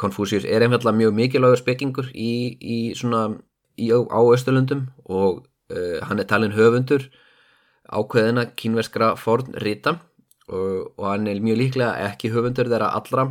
[0.00, 3.28] Konfúsius eh, er einfallega mjög mikilvægur spekingur í, í svona
[3.78, 7.06] í, á austurlöndum og uh, hann er talin höfundur
[7.90, 9.96] ákveðina kínverskra forn rita
[10.48, 13.26] og, og hann er mjög líklega ekki höfundur þeirra allra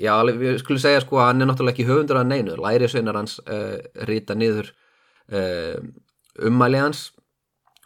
[0.00, 3.18] já, við skulum segja sko að hann er náttúrulega ekki höfundur að neinu, læri sveinar
[3.18, 3.76] hans uh,
[4.08, 4.72] rita niður
[5.32, 5.76] uh,
[6.46, 7.10] ummæli hans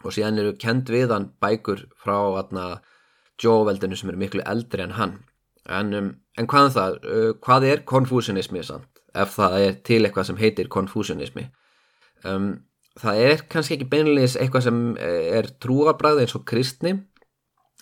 [0.03, 2.17] og síðan eru kend við hann bækur frá
[3.41, 5.13] Jóveldinu sem eru miklu eldri en hann
[5.65, 6.97] en, um, en hvað er um það?
[7.05, 8.89] Uh, hvað er konfúsianismi samt?
[9.17, 11.47] ef það er til eitthvað sem heitir konfúsianismi
[12.27, 12.53] um,
[12.99, 16.97] það er kannski ekki beinleis eitthvað sem eh, er trúabræð eins og kristni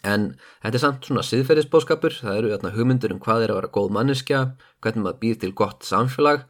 [0.06, 0.30] en
[0.62, 3.90] þetta er samt svona siðferðisbóskapur það eru þarna hugmyndur um hvað er að vera góð
[3.98, 4.44] manneskja
[4.84, 6.46] hvernig maður býr til gott samfélag.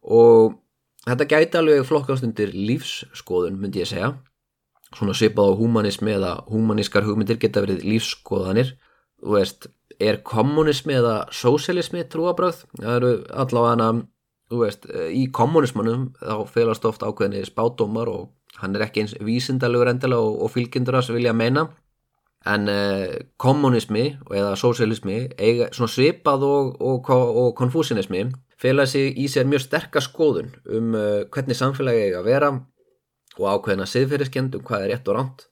[0.00, 0.56] Og
[1.08, 4.12] Þetta gæti alveg flokkast undir lífsskoðun myndi ég segja.
[4.92, 8.74] Svona svipað á humanismi eða humanískar hugmyndir geta verið lífsskoðanir.
[9.20, 9.68] Þú veist,
[10.00, 13.88] er kommunismi eða sósialismi trúabröð það eru allavega
[14.50, 19.92] þú veist, í kommunismanum þá félast ofta ákveðinni spátumar og hann er ekki eins vísindalegur
[19.92, 21.68] endilega og, og fylgjendur að vilja meina.
[22.48, 24.54] En eh, kommunismi eða
[25.76, 31.22] svona svipað og, og, og konfúsinismi fela sig í sér mjög sterkast skoðun um uh,
[31.32, 32.50] hvernig samfélagi eiga að vera
[33.38, 35.46] og ákveðina siðferðiskend um hvað er rétt og ránt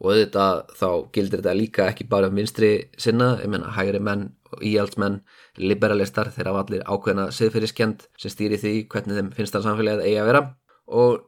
[0.00, 4.26] og auðvitað þá gildir þetta líka ekki bara um vinstri sinna, ég menna hægri menn,
[4.62, 5.20] íhaldsmenn,
[5.58, 10.18] liberalistar þeir hafa allir ákveðina siðferðiskend sem stýri því hvernig þeim finnst það samfélagið eigi
[10.22, 10.42] að vera.
[10.94, 11.24] Og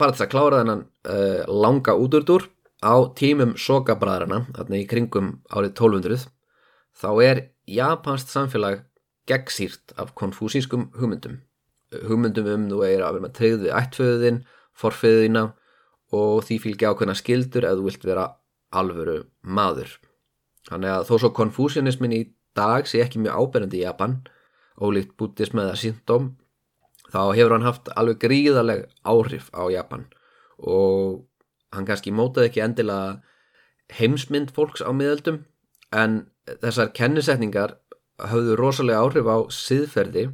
[0.00, 2.48] bara þess að klára þennan uh, langa úturdur
[2.84, 6.26] á tímum sokabræðarana, þarna í kringum árið 1200
[6.96, 8.84] þá er japansk samfélag
[9.26, 11.40] gegnsýrt af konfúsískum hugmyndum.
[12.06, 14.42] Hugmyndum um þú er að vera með treyð við ættföðin,
[14.76, 15.46] forföðina
[16.14, 18.26] og því fylgja ákveðna skildur ef þú vilt vera
[18.76, 19.90] alvöru maður.
[20.68, 22.22] Þannig að þó svo konfúsianismin í
[22.56, 24.20] dag sé ekki mjög áberandi í Japan,
[24.80, 26.34] ólíkt bútism eða síndóm,
[27.12, 30.06] þá hefur hann haft alveg gríðaleg áhrif á Japan
[30.58, 31.26] og
[31.74, 33.20] hann kannski mótaði ekki endilega
[33.96, 35.44] heimsmynd fólks á miðöldum
[35.94, 36.24] en
[36.62, 37.76] þessar kennisetningar
[38.18, 40.28] hafðu rosalega áhrif á siðferði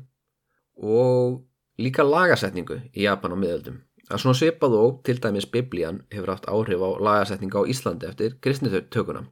[0.78, 1.42] og
[1.82, 3.80] líka lagasetningu í Japan á miðöldum.
[4.12, 8.34] Að svona svipað og til dæmis biblían hefur haft áhrif á lagasetninga á Íslandi eftir
[8.44, 9.22] kristnitökuna.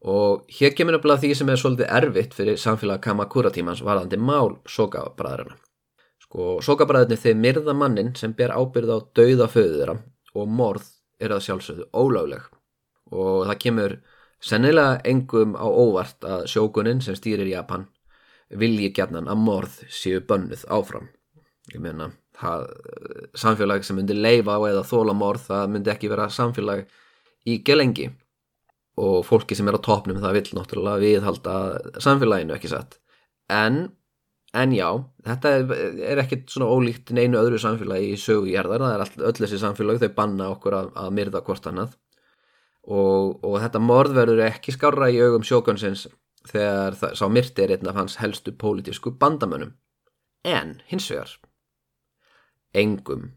[0.00, 4.58] Og hér kemur nefnilega því sem er svolítið erfitt fyrir samfélag Kamakura tímans varðandi mál
[4.68, 5.56] sókabræðurina.
[6.20, 9.96] Sko, sókabræðurni þeir myrða mannin sem ber ábyrð á dauða föðuðra
[10.36, 10.88] og morð
[11.20, 12.44] er að sjálfsögðu ólagleg.
[13.12, 13.96] Og það kemur
[14.40, 17.88] sennilega engum á óvart að sjókunin sem stýrir Japan
[18.50, 21.08] vilji gætnan að morð séu bönnuð áfram.
[21.72, 22.66] Ég meina það,
[23.38, 26.84] samfélag sem myndi leifa eða þóla morð, það myndi ekki vera samfélag
[27.48, 28.10] í gelengi.
[29.00, 31.54] Og fólki sem er á topnum það vil náttúrulega viðhalda
[32.02, 32.98] samfélaginu ekki satt?
[33.50, 33.80] En,
[34.56, 34.88] en já,
[35.26, 39.60] þetta er, ekkit svona ólíkt neinu öðru samfélagi í sögugjærðar, það er all, öll þessi
[39.62, 41.98] samfélag þau banna okkur að, að myrða hvort annað.
[42.90, 46.06] Og, og þetta morð verður ekki skára í augum sjókonsins
[46.48, 49.74] þegar það, sá myrti er einn af hans helstu pólitísku bandamönnum.
[50.48, 51.36] En hins vegar
[52.76, 53.30] engum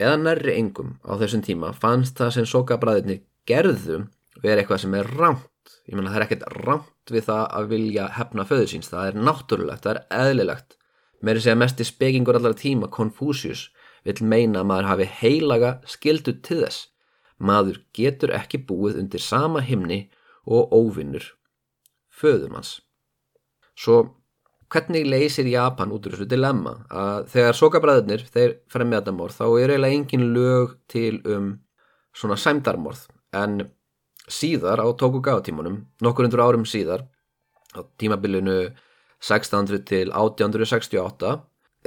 [0.00, 4.10] eða nærri engum á þessum tíma fannst það sem sokabræðinni gerðum
[4.42, 5.52] verið eitthvað sem er rámt
[5.86, 9.20] ég menna það er ekkert rámt við það að vilja hefna föðu síns, það er
[9.28, 10.76] náttúrulegt það er eðlilegt.
[11.22, 13.68] Með þess að mest í spekingur allar tíma, Confucius
[14.06, 16.88] vil meina að maður hafi heilaga skildu til þess.
[17.38, 20.06] Maður getur ekki búið undir sama himni
[20.46, 21.32] og óvinnur
[22.16, 22.78] föðum hans
[23.76, 23.96] svo
[24.72, 26.74] hvernig leysir Japan út úr þessu dilemma?
[26.90, 31.52] Að þegar sokabræðurnir þeir fremja þetta morð þá er eiginlega engin lög til um
[32.16, 33.06] svona sæmdarmorð.
[33.36, 33.60] En
[34.26, 37.06] síðar á Tokugawa-tímunum nokkur undur árum síðar
[37.76, 38.72] á tímabilinu
[39.22, 41.36] 1600 til 1868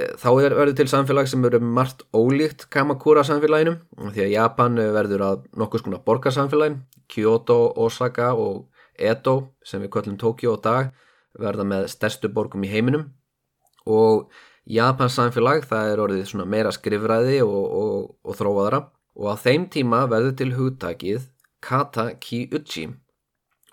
[0.00, 3.76] e, þá er verið til samfélag sem eru margt ólíkt Kamakura samfélaginu
[4.14, 10.18] því að Japan verður að nokkus konar borgarsamfélagin Kyoto, Osaka og Edo sem við köllum
[10.20, 10.92] Tokyo og dag
[11.38, 13.10] verða með stærstu borgum í heiminum.
[13.86, 14.30] Og
[14.70, 18.82] Japans samfélag það er orðið svona meira skrifræði og, og, og þróaðara
[19.20, 21.30] og á þeim tíma verður til hugtakið
[21.64, 22.88] Kata Ki Uchi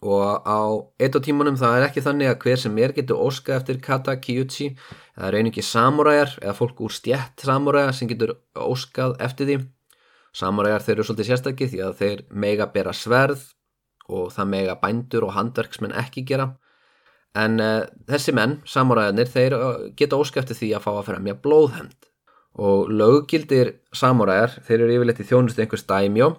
[0.02, 0.62] og á
[1.02, 4.16] eitt á tímunum það er ekki þannig að hver sem er getur óska eftir Kata
[4.22, 9.50] Ki Uchi það er einingi samuræjar eða fólk úr stjætt samuræja sem getur óskað eftir
[9.50, 9.58] því.
[10.38, 13.48] Samuræjar þeir eru svolítið sérstakið því að þeir mega bera sverð
[14.08, 16.52] og það mega bændur og handverksmenn ekki gera
[17.36, 22.08] En uh, þessi menn, samuræðinir, þeir uh, geta óskæfti því að fá að fremja blóðhend
[22.58, 26.32] og löggildir samuræðar, þeir eru yfirleitt í þjónustu einhvers dæmjó,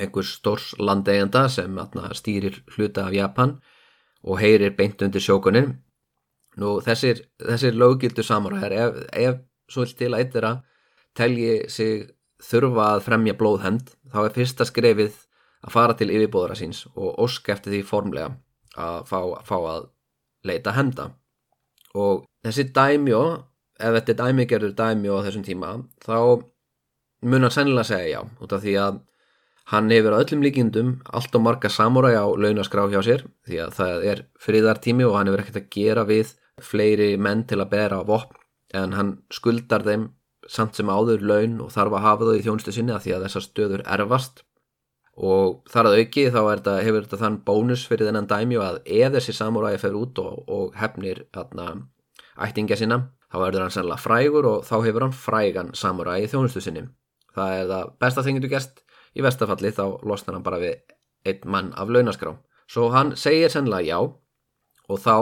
[0.00, 3.58] einhvers stórs landeigenda sem atna, stýrir hluta af Japan
[4.22, 5.74] og heyrir beint undir sjókunin.
[6.56, 10.62] Nú þessir, þessir löggildur samuræðar, ef, ef svo til að eitthvað
[11.16, 12.08] telji sig
[12.42, 15.16] þurfa að fremja blóðhend, þá er fyrsta skrefið
[15.62, 18.32] að fara til yfirbóðara síns og óskæfti því formlega
[18.80, 19.90] að fá, fá að
[20.48, 21.10] leita henda
[21.98, 23.22] og þessi dæmjó
[23.82, 25.72] ef þetta er dæmigerður dæmjó á þessum tíma
[26.04, 26.18] þá
[27.22, 29.00] mun hann sennilega segja já út af því að
[29.72, 33.74] hann hefur á öllum líkindum allt og marga samúræg á launaskrá hjá sér því að
[33.78, 38.02] það er friðartími og hann hefur ekkert að gera við fleiri menn til að bera
[38.06, 38.40] vopn
[38.74, 40.10] en hann skuldar þeim
[40.48, 43.26] samt sem áður laun og þarf að hafa þau í þjónustu sinni að því að
[43.26, 44.42] þessar stöður erfast
[45.22, 49.12] og þar að auki þá þetta, hefur þetta þann bónus fyrir þennan dæmju að ef
[49.16, 51.68] þessi samúræði fer út og, og hefnir atna,
[52.42, 52.98] ættinga sinna
[53.32, 56.82] þá verður hann sannlega frægur og þá hefur hann frægan samúræði í þjónustu sinni.
[57.32, 58.82] Það er það besta þingindu gest
[59.16, 60.82] í vestafalli þá losnar hann bara við
[61.28, 62.34] einn mann af launaskrá.
[62.68, 65.16] Svo hann segir sannlega já og þá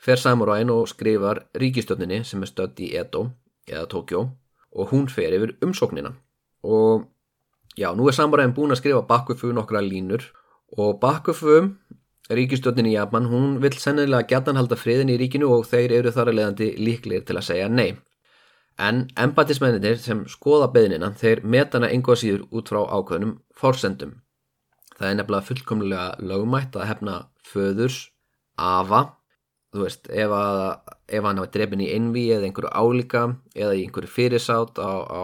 [0.00, 3.26] fer samúræðin og skrifar ríkistjóninni sem er stödd í Edo
[3.68, 4.24] eða Tokjó
[4.70, 6.14] og hún fer yfir umsóknina.
[6.64, 7.08] Og
[7.78, 10.24] Já, nú er samuræðin búin að skrifa Bakufu nokkra línur
[10.78, 11.76] og Bakufu,
[12.30, 16.30] ríkistjóttin í Japan, hún vil sennilega gætan halda friðin í ríkinu og þeir eru þar
[16.30, 17.98] að leiðandi líklegir til að segja nei.
[18.80, 24.14] En embatismenninir sem skoða beðnina, þeir metana einhvað síður út frá ákveðnum fórsendum.
[24.96, 27.16] Það er nefnilega fullkomlega lögmætt að hefna
[27.50, 27.98] föðurs,
[28.60, 29.02] afa,
[29.72, 33.84] þú veist, ef, að, ef hann hafa drefin í einví eða einhverju álíka eða í
[33.86, 35.22] einhverju fyrirsátt á, á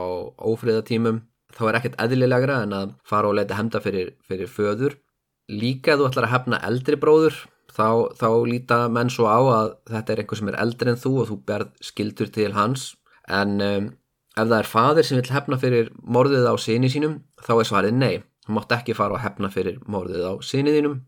[0.53, 1.23] ófriðatímum,
[1.57, 4.97] þá er ekkert eðlilegra en að fara og leita hemda fyrir, fyrir föður.
[5.49, 7.39] Líka þú ætlar að hefna eldri bróður
[7.73, 11.13] þá, þá líta menn svo á að þetta er einhver sem er eldri en þú
[11.23, 12.91] og þú berð skildur til hans.
[13.33, 13.89] En um,
[14.37, 17.99] ef það er fadir sem vil hefna fyrir morðið á síni sínum þá er svarið
[17.99, 21.01] nei, þú mátt ekki fara og hefna fyrir morðið á síni þínum.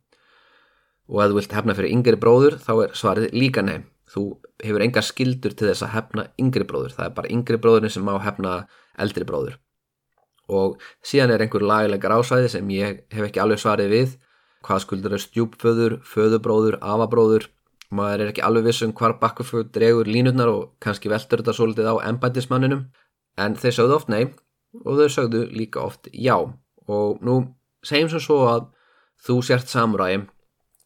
[1.09, 3.81] Og ef þú vilt hefna fyrir yngri bróður þá er svarið líka nei.
[4.09, 4.25] Þú
[4.65, 8.07] hefur enga skildur til þess að hefna yngri bróður, það er bara yngri bróðurinn sem
[8.07, 8.63] má hefna
[8.97, 9.59] eldri bróður
[10.49, 14.17] og síðan er einhver laglegar ásvæði sem ég hef ekki alveg svarið við.
[14.65, 17.49] Hvað skuldur er stjúpföður, föðubróður, afabróður?
[17.95, 21.95] Maður er ekki alveg vissum hvar bakkuföð dregur línutnar og kannski veldur þetta svolítið á
[22.11, 22.89] embætismanninum
[23.39, 24.25] en þeir sögðu oft nei
[24.85, 26.37] og þeir sögðu líka oft já.
[26.89, 27.39] Og nú
[27.87, 28.67] segjum sem svo að
[29.25, 30.27] þú sért samuræi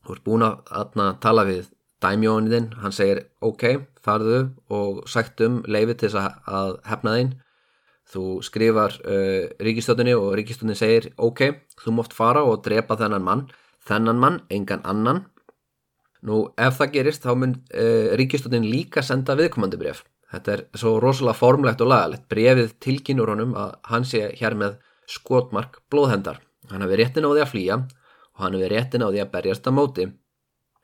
[0.02, 1.70] þú ert búin að tala við
[2.02, 4.40] dæmjóniðinn, hann segir ok, farðu
[4.74, 7.34] og sagt um leifið til þess að hefna þín
[8.12, 11.44] þú skrifar uh, ríkistöldinni og ríkistöldinni segir ok,
[11.80, 13.46] þú mótt fara og drepa þennan mann
[13.86, 15.24] þennan mann, engan annan.
[16.22, 20.94] Nú ef það gerist þá mun uh, ríkistöldin líka senda viðkomandi bref þetta er svo
[21.02, 22.28] rosalega formlegt og lagalegt.
[22.30, 24.78] Brefið tilkynur honum að hann sé hér með
[25.10, 26.40] skotmark blóðhendar.
[26.70, 29.68] Hann hefur réttin á því að flýja og hann hefur réttin á því að berjast
[29.68, 30.06] að móti.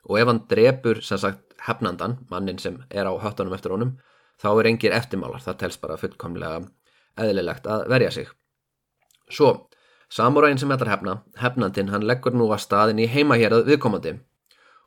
[0.09, 3.97] Og ef hann drefur sem sagt hefnandan, mannin sem er á höttunum eftir honum
[4.39, 6.61] þá er engir eftirmálar, það telst bara fullkomlega
[7.17, 8.31] eðlilegt að verja sig.
[9.31, 9.69] Svo,
[10.13, 14.19] samuræðin sem ætlar hefna, hefnandin, hann leggur nú að staðin í heimahérað viðkomandi.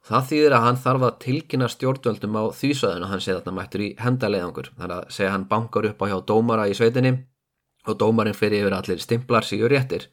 [0.02, 3.84] Það þýðir að hann þarf að tilkynna stjórnvöldum á þýsöðun og hann sé þarna mættur
[3.86, 4.72] í hendalegangur.
[4.80, 7.12] Þannig að segja hann bankar upp á hjá dómara í sveitinni
[7.86, 10.08] og dómarinn fyrir yfir allir stimplar sígur réttir.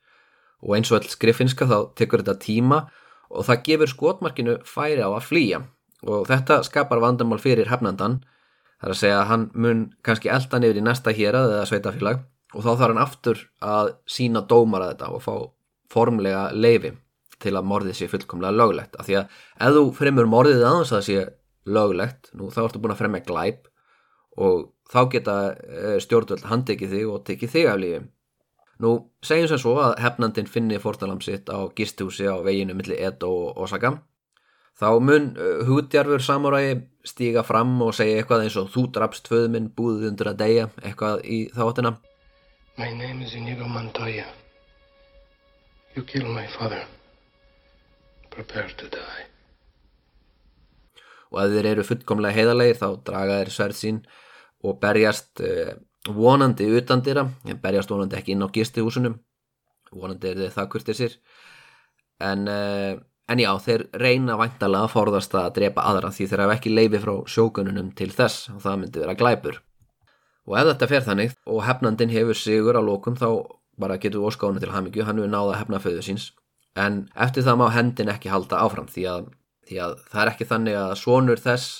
[0.61, 2.82] Og eins og all skrifinska þá tekur þetta tíma
[3.32, 5.62] og það gefur skotmarkinu færi á að flýja.
[6.04, 8.20] Og þetta skapar vandamál fyrir hefnandan
[8.79, 12.20] Það er að segja að hann mun kannski elda nefnir í næsta hérað eða sveitafélag
[12.55, 15.35] og þá þarf hann aftur að sína dómara þetta og fá
[15.93, 16.93] formlega leifi
[17.43, 18.95] til að morðið sé fullkomlega löglegt.
[18.99, 19.35] Af því að
[19.66, 21.24] ef þú fremur morðið aðeins að það sé
[21.79, 23.68] löglegt, nú þá ertu búin að fremja glæp
[24.39, 28.01] og þá geta eh, stjórnvöld handekið þig og tekið þig af lífi.
[28.79, 28.93] Nú
[29.26, 33.97] segjum sem svo að hefnandin finni fórtalamsitt á gistúsi á veginu millir Edo og Osaka
[34.79, 36.76] Þá mun uh, hútjarfur samuræi
[37.07, 41.24] stíga fram og segja eitthvað eins og þú drafst föðminn búðið undir að deyja, eitthvað
[41.26, 41.97] í þáttina.
[42.79, 44.29] My name is Inigo Montoya.
[45.97, 46.85] You kill my father.
[48.31, 49.26] Prepare to die.
[51.35, 54.01] Og ef þeir eru fullkomlega heiðarleir þá draga þeir sverð sín
[54.62, 55.74] og berjast uh,
[56.07, 59.18] vonandi utan dýra, en berjast vonandi ekki inn á gistihúsunum,
[59.91, 61.20] vonandi er þeir það kurtið sér,
[62.31, 62.51] en...
[63.29, 67.01] En já, þeir reyna væntalega að forðast að drepa aðra því þeir hafa ekki leifi
[67.03, 69.59] frá sjókununum til þess og það myndi vera glæpur.
[70.49, 73.29] Og ef þetta fer þannig og hefnandin hefur sigur á lókum þá
[73.79, 76.31] bara getur óskánu til hamingju, hann hefur náða að hefna föðu síns.
[76.72, 79.29] En eftir það má hendin ekki halda áfram því að,
[79.68, 81.70] því að það er ekki þannig að svonur þess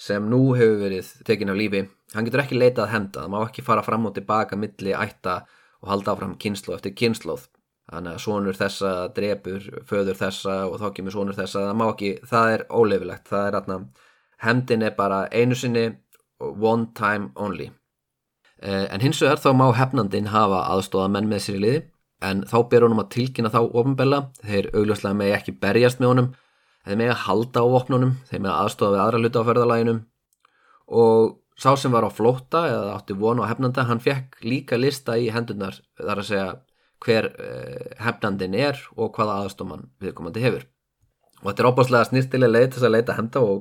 [0.00, 3.40] sem nú hefur verið tekin af lífi, hann getur ekki leitað að henda, það má
[3.44, 5.42] ekki fara fram og tilbaka milli ætta
[5.84, 7.50] og halda áfram kynslu eftir kynsluð
[7.90, 11.66] þannig að sonur þessa drefur föður þessa og þá kemur sonur þessa.
[11.68, 13.78] Það má ekki, það er óleifilegt það er aðna,
[14.44, 15.86] hendin er bara einu sinni
[16.40, 17.70] one time only.
[18.60, 21.82] Eh, en hins vegar þá má hefnandin hafa aðstóða menn með sér í liði
[22.30, 26.32] en þá ber honum að tilkynna þá ofinbella þeir augljóslega með ekki berjast með honum.
[26.84, 30.00] Þeir með að halda á opnunum þeir með að aðstóða við aðra luta á ferðalæginum
[31.00, 35.16] og sá sem var á flótta eða átti vonu á hefnanda hann fekk líka lista
[35.20, 36.48] í hendunar þar að segja
[37.04, 40.66] hver uh, hefnandin er og hvaða aðstofann viðkomandi hefur.
[41.40, 43.60] Og þetta er óbáslega snýrtilega leið til að leita að hefnda og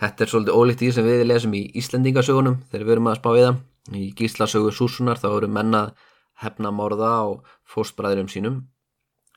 [0.00, 3.30] þetta er svolítið ólíkt í sem við lesum í Íslendingasögunum þegar við erum að spá
[3.34, 3.60] við það.
[3.96, 5.94] Í Gíslasögu Súsunar þá eru mennað
[6.40, 8.60] hefna morða og fóstbræðurum sínum.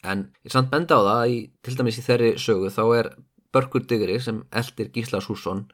[0.04, 3.10] En ég samt benda á það í, til dæmis í þeirri sögu þá er
[3.54, 5.68] Börgur Digri sem eldir Gísla Sússon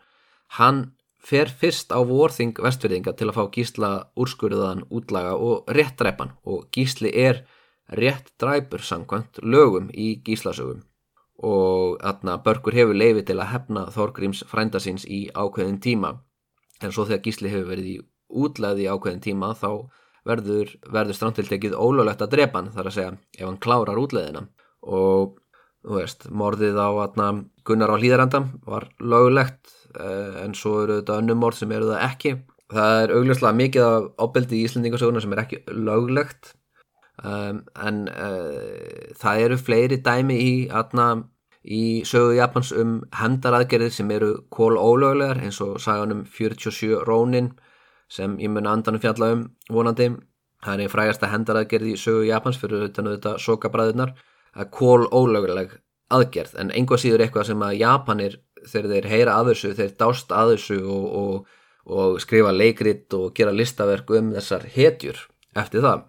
[0.58, 6.34] hann fer fyrst á vorþing vestfyrðinga til að fá Gísla úrskurðaðan útlaga og réttræpan.
[6.46, 7.44] Og Gísli er
[7.96, 10.84] rétt dræpur sangkvæmt lögum í gíslasögum.
[11.40, 16.18] Og aðna börgur hefur leiði til að hefna Þorgríms frændasins í ákveðin tíma.
[16.84, 17.98] En svo þegar gísli hefur verið í
[18.30, 19.88] útlæði í ákveðin tíma þá
[20.28, 24.46] verður, verður strandtiltekið ólöglegt að drepa hann þar að segja ef hann klárar útleðina
[24.84, 25.40] og
[25.86, 27.30] þú veist, morðið á atna,
[27.66, 32.06] Gunnar á hlýðaranda var löglegt eh, en svo eru þetta önnum morð sem eru það
[32.10, 32.34] ekki.
[32.70, 36.54] Það er augljóslega mikið af ábeldi í Íslandingasöguna sem er ekki löglegt
[37.24, 41.10] um, en uh, það eru fleiri dæmi í atna
[41.64, 47.52] í sögu Japans um hendaraðgerðir sem eru kól ólöglegar eins og saganum 47 Rónin
[48.10, 50.10] sem ég mun andanum fjalla um vonandi.
[50.64, 54.16] Það er frægasta hendaraðgerð í sögu Japans fyrir þetta sokabræðunar
[54.56, 55.78] að kól ólögleg
[56.12, 56.56] aðgerð.
[56.60, 60.54] En einhvað síður eitthvað sem að Japanir þegar þeir heyra að þessu, þeir dást að
[60.56, 65.22] þessu og, og, og skrifa leikrit og gera listaverk um þessar hetjur
[65.56, 66.08] eftir það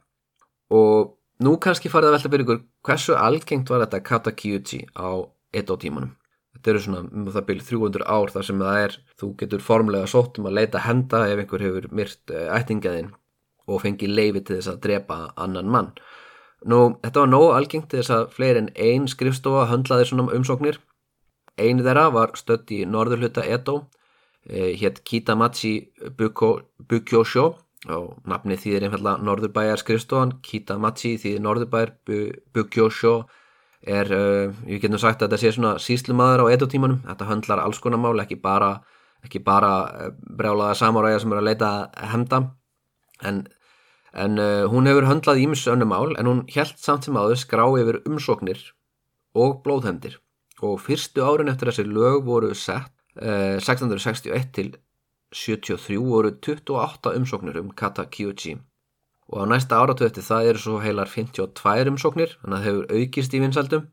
[0.71, 5.11] og nú kannski farið að velta fyrir ykkur hversu algengt var þetta katakiyuchi á
[5.53, 6.15] Edo tímanum.
[6.55, 10.11] Þetta eru svona um það byrju 300 ár þar sem það er, þú getur formlega
[10.11, 13.13] sótt um að leita henda ef einhver hefur myrt eh, ættingaðinn
[13.71, 15.93] og fengi leifi til þess að drepa annan mann.
[16.69, 20.81] Nú, þetta var nóg algengt til þess að fleiri en einn skrifstofa höndlaði svona umsóknir.
[21.57, 23.87] Einu þeirra var stött í norðurhluta Edo,
[24.47, 25.75] eh, hétt Kitamachi
[26.19, 27.47] Bukyosho
[27.89, 31.93] og nafni þýðir einfallega norðurbæjar skrifstofan, Kitamachi þýðir norðurbæjar
[32.53, 33.15] Bukyosho
[33.81, 37.81] er, uh, ég getum sagt að þetta sé svona síslumadur á edotímanum, þetta höndlar alls
[37.81, 38.75] konar mál, ekki bara,
[39.25, 41.71] ekki bara uh, brjálaða samáræða sem eru að leita
[42.13, 42.43] hemda,
[43.25, 43.47] en,
[44.13, 47.65] en uh, hún hefur höndlað íms önnum mál, en hún helt samt sem áður skrá
[47.81, 48.61] yfir umsóknir
[49.33, 50.21] og blóðhendir
[50.61, 54.69] og fyrstu árin eftir þessi lög voru sett 1661 til
[55.31, 58.59] 73 voru 28 umsóknir um Kata Kyoji
[59.31, 62.87] og á næsta áratu eftir það eru svo heilar 52 umsóknir, þannig að það hefur
[62.99, 63.85] aukist í vinsaldum,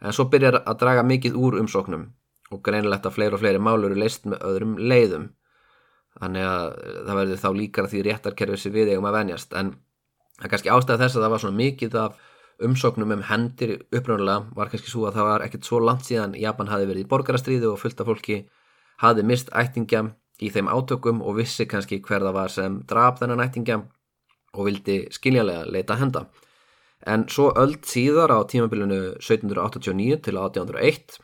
[0.00, 2.06] en svo byrjar að draga mikið úr umsóknum
[2.52, 5.28] og greinilegt að fleiri og fleiri mál eru leist með öðrum leiðum,
[6.16, 6.66] þannig að
[7.06, 9.74] það verður þá líkara því réttarkerfið sem við eigum að venjast, en
[10.38, 12.20] það er kannski ástæða þess að það var svona mikið af
[12.62, 16.70] umsóknum um hendir uppröðulega var kannski svo að það var ekkert svo langt síðan Japan
[16.72, 18.42] hafi verið í borgarastríðu og fullt af fólki
[19.02, 20.04] hafi mist ættingja
[20.42, 23.80] í þeim átökum og vissi kannski hver það var sem draf þennan ættingja
[24.52, 26.26] og vildi skiljanlega leita henda.
[27.06, 31.18] En svo öll síðar á tímabilinu 1789 til 1801,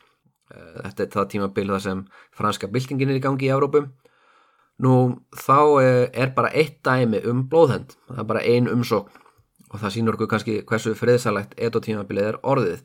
[0.51, 2.05] eh, þetta er það tímabil þar sem
[2.35, 3.85] franska byltingin er í gangi í Európu,
[4.83, 4.93] nú
[5.35, 9.27] þá eh, er bara eitt dæmi um blóðhend, það er bara ein umsókn
[9.69, 12.81] og það sínur okkur kannski hversu friðsalegt edo tímabilið er orðið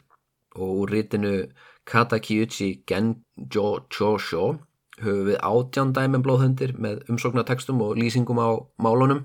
[0.54, 1.34] og úr rítinu
[1.88, 4.58] Katakiyuchi Genjo Chosho
[5.02, 9.24] höfum við átján dæmi um blóðhendir með umsóknatekstum og lýsingum á málunum.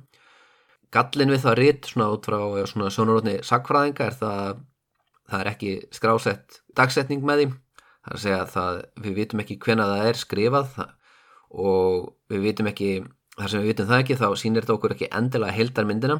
[0.89, 2.39] Gallin við það ritt svona út frá
[2.69, 4.63] svona sjónurotni sagfræðinga er það
[5.29, 7.49] það er ekki skrásett dagsetning með því.
[7.99, 10.91] Það er að segja að það, við vitum ekki hvena það er skrifað það,
[11.49, 12.89] og við vitum ekki
[13.35, 16.19] þar sem við vitum það ekki þá sínir þetta okkur ekki endilega heildarmyndina.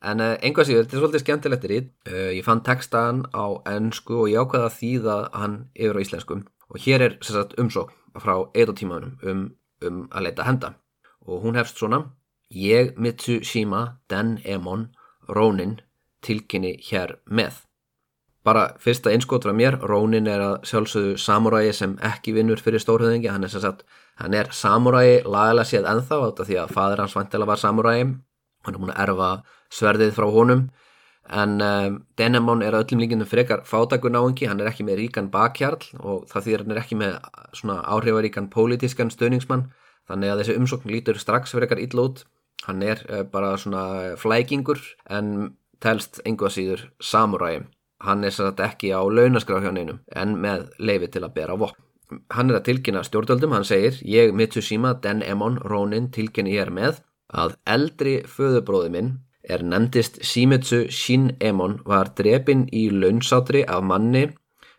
[0.00, 4.30] En einhvað síður, þetta er svolítið skemmtilegt ritt uh, ég fann textan á ennsku og
[4.32, 6.40] ég ákvaða að þýða hann yfir á íslensku.
[6.70, 9.44] Og hér er sagt, umsókn frá edotímanum um,
[9.86, 10.74] um að leita henda
[11.26, 12.04] og hún hefst svona
[12.50, 14.88] Ég Mitsushima Den Emon
[15.28, 15.78] Rónin
[16.22, 17.60] tilkynni hér með.
[18.42, 23.28] Bara fyrsta einskot frá mér, Rónin er að sjálfsögðu samuræi sem ekki vinnur fyrir stórhauðingi,
[23.30, 23.84] hann er, sagt,
[24.18, 28.00] hann er samuræi lagalega séð ennþá átta því að fadur hans vantilega var samuræi,
[28.64, 29.30] hann er múin að erfa
[29.70, 30.64] sverðið frá honum,
[31.30, 35.86] en um, Denemon er öllum líkinum frekar fátakur náingi, hann er ekki með ríkan bakhjarl
[36.00, 37.16] og það þýðir hann er ekki með
[37.54, 39.68] svona áhrifaríkan pólitískan stöðningsmann,
[40.10, 42.24] þannig að þessi umsókn lítur strax frekar illa út
[42.66, 47.62] Hann er uh, bara svona flækingur en telst einhvað síður samuræi.
[48.04, 51.80] Hann er satt ekki á launaskrá hjá neinum en með leifi til að bera vopn.
[52.34, 56.72] Hann er að tilkynna stjórnvöldum, hann segir Ég Mitsushima Den Emon Ronin tilkynni ég er
[56.74, 56.98] með
[57.30, 59.10] að eldri föðubróði minn
[59.54, 64.24] er nefndist Shimitsu Shin Emon var drepin í launsátri af manni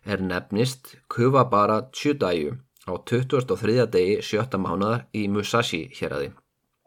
[0.05, 2.57] er nefnist Kuvabara Chudaiu
[2.87, 3.85] á 2003.
[3.95, 4.57] degi 7.
[4.57, 6.29] mánadar í Musashi hér aði.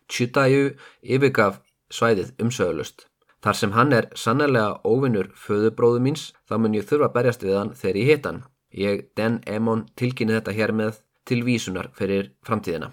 [0.09, 1.61] Chutayu yfirgaf
[1.91, 3.07] svæðið umsögulust.
[3.45, 7.59] Þar sem hann er sannlega óvinnur föðubróðu míns, þá mun ég þurfa að berjast við
[7.59, 8.45] hann þegar ég hitt hann.
[8.75, 12.91] Ég, Den Emon, tilkynni þetta hér með til vísunar fyrir framtíðina.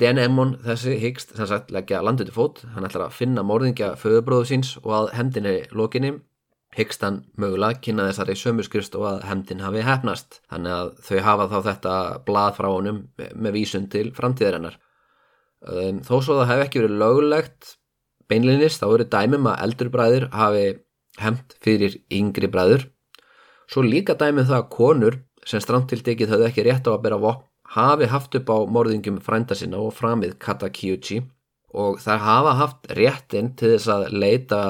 [0.00, 4.46] Den Emon þessi hyggst sem sagt leggja landuði fót, hann ætlar að finna morðingja föðubróðu
[4.48, 6.14] síns og að hendinni lokinni
[6.76, 10.38] hyggst hann mögulega kynna þessari sömurskrist og að hendin hafi hefnast.
[10.48, 11.96] Þannig að þau hafa þá þetta
[12.28, 14.78] blað frá honum með vísun til framtíðarinnar.
[15.60, 17.74] Um, þó svo það hef ekki verið lögulegt
[18.30, 20.64] beinlinnist, þá eru dæmum að eldur bræður hafi
[21.20, 22.86] hemt fyrir yngri bræður.
[23.68, 27.49] Svo líka dæmum það að konur sem strandtildegið höfðu ekki rétt á að bera vopn
[27.76, 31.20] hafi haft upp á morðingum frænda sinna og framið Kata Kyuchi
[31.70, 34.62] og þær hafa haft réttin til þess að leita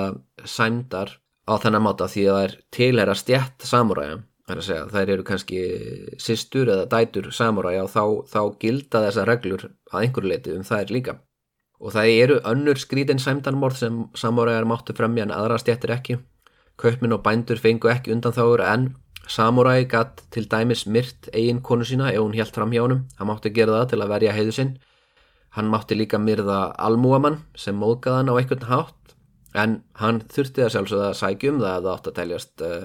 [0.45, 1.17] sæmdar
[1.49, 4.21] á þennan máta því að þær tilhera stjætt samúræja
[4.59, 5.61] þær eru kannski
[6.19, 10.91] sýstur eða dætur samúræja og þá, þá gilda þessa reglur að einhverju leiti um þær
[10.91, 11.19] líka.
[11.81, 16.19] Og það eru önnur skrítin sæmdanmorð sem samúræjar máttu fremja en aðra stjættir ekki.
[16.77, 18.95] Kaupminn og bændur fengu ekki undan þáur en
[19.31, 23.31] samúræi gatt til dæmis myrt eigin konu sína ef hún helt fram hjá honum hann
[23.31, 24.73] mátti gera það til að verja heiðu sinn
[25.57, 29.15] Hann mátti líka myrða almúamann sem móðgæðan á einhvern hátt
[29.59, 32.85] en hann þurfti að sjálfsögða að sækjum það að það átt að teljast uh,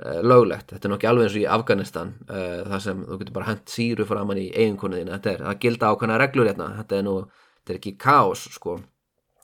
[0.00, 0.72] uh, löglegt.
[0.72, 3.74] Þetta er nokkið alveg eins og í Afganistan uh, þar sem þú getur bara hendt
[3.74, 5.18] síru framann í eiginkonuðina.
[5.18, 6.70] Þetta er að gilda ákvæmna reglur hérna.
[6.78, 7.16] Þetta er nú,
[7.60, 8.78] þetta er ekki kás sko.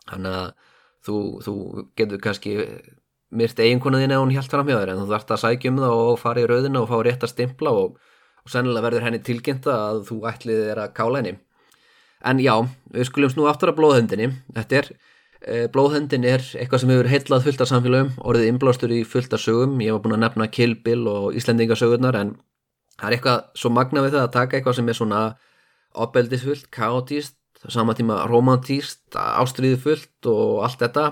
[0.06, 0.48] Þannig að
[1.04, 1.56] þú, þú
[2.00, 2.56] getur kannski
[3.30, 6.20] myrt eiginkonuðina ef hún hjælt fram hjá þér en þú þarfst að sækjum það og
[6.20, 7.96] fara í rauðina og fá rétt að stimpla og,
[8.44, 11.34] og sennilega verður henni tilkynnta að þú ætlið er að kála henni
[12.24, 12.54] En já,
[12.94, 14.30] við skulum snú aftur að blóðhendinni.
[14.56, 14.88] Þetta er,
[15.40, 19.42] e, blóðhendin er eitthvað sem hefur heillað fullt af samfélagum, orðið inblástur í fullt af
[19.42, 19.76] sögum.
[19.84, 22.36] Ég var búin að nefna Kill Bill og Íslendingasögurnar en
[22.96, 25.22] það er eitthvað svo magna við það að taka eitthvað sem er svona
[25.96, 27.36] opbeldisfullt, kaotíst,
[27.68, 31.06] sama tíma romantíst, ástriðifullt og allt þetta,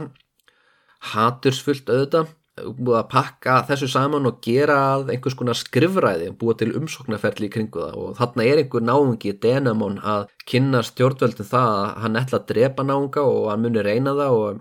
[1.13, 4.77] hatursfullt auðvitað búið að pakka þessu saman og gera
[5.11, 7.97] einhvers konar skrifræði, búið til umsóknarferli í kringu það.
[7.99, 12.87] Og þarna er einhver náungi Denamon að kynna stjórnveldin það að hann ætla að drepa
[12.87, 14.61] náunga og hann muni reyna það og,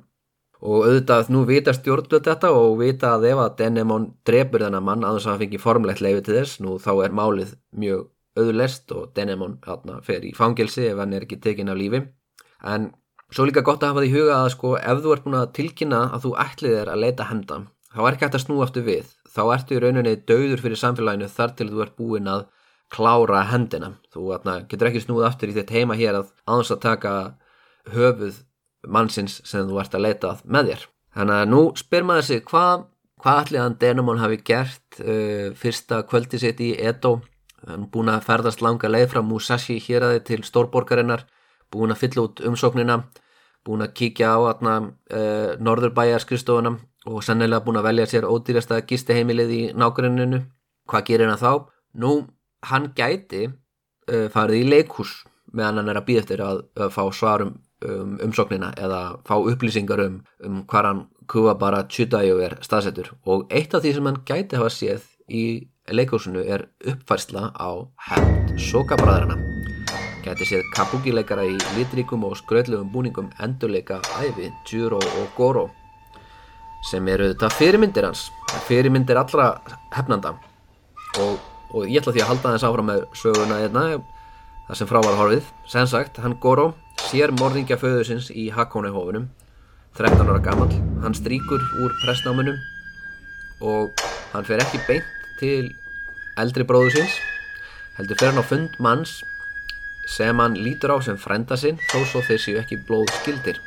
[0.63, 5.05] og auðvitað nú vita stjórnveld þetta og vita að ef að Denamon drepur þennan mann
[5.05, 8.09] að þess að hann fengi formlegt leiði til þess, nú þá er málið mjög
[8.41, 9.59] auðlest og Denamon
[10.01, 12.01] fer í fangelsi ef hann er ekki tekin af lífi.
[12.65, 12.89] En
[13.33, 16.01] Svo líka gott að hafa því huga að sko ef þú ert búin að tilkynna
[16.13, 17.63] að þú ætlið er að leita henda
[17.93, 19.09] þá er ekki hægt að snú aftur við.
[19.33, 22.45] Þá ertu í rauninni döður fyrir samfélaginu þar til þú ert búin að
[22.93, 23.91] klára hendina.
[24.13, 27.13] Þú atna, getur ekki snúð aftur í þitt heima hér að aðeins að taka
[27.93, 28.39] höfuð
[28.85, 30.87] mannsins sem þú ert að leita með þér.
[31.17, 32.87] Þannig að nú spyr maður sig hvað
[33.23, 37.19] hva allir hann Denumon hafi gert uh, fyrsta kvöldi sitt í Edo?
[37.65, 41.23] Hann búin að ferðast langa leið frá Musashi hér aðeins til stórborgarinnar
[41.73, 42.99] búin að fylla út umsóknina
[43.65, 44.87] búin að kíkja á uh,
[45.59, 46.75] norðurbæjar skristofuna
[47.09, 50.43] og sannilega búin að velja sér ódýrasta gisteheimilið í nákvæmunu
[50.89, 51.67] hvað gerir hann þá?
[51.99, 52.13] Nú,
[52.69, 57.03] hann gæti uh, farið í leikhús meðan hann er að býða eftir að, að fá
[57.13, 57.55] svarum
[57.85, 63.13] um, umsóknina eða fá upplýsingar um, um hvað hann kuva bara tjúdæju er staðsettur.
[63.29, 65.45] Og eitt af því sem hann gæti hafa séð í
[65.91, 67.69] leikhúsinu er uppfærsla á
[68.09, 69.52] hefnd sokabræðarana
[70.23, 75.69] gæti séð kabuki-leikara í litríkum og skröðlegum búningum endurleika æfi, Juro og Goro
[76.83, 78.25] sem eru þetta fyrirmyndir hans
[78.67, 79.53] fyrirmyndir allra
[79.95, 80.33] hefnanda.
[81.23, 81.37] Og,
[81.71, 83.85] og ég ætla því að halda þess áfram með söguna einna
[84.67, 85.47] það sem frá var horfið.
[85.71, 86.73] Sem sagt, hann Goro
[87.07, 89.29] sér morðingja föðusins í Hakone-hófunum
[89.97, 90.71] 13 ára gammal
[91.03, 92.57] hann stríkur úr pressnámunum
[93.61, 93.91] og
[94.33, 95.67] hann fer ekki beint til
[96.41, 97.19] eldri bróðu síns
[97.99, 99.19] heldur fer hann á fund manns
[100.09, 103.61] sem hann lítur á sem frenda sinn þó svo þeir séu ekki blóð skildir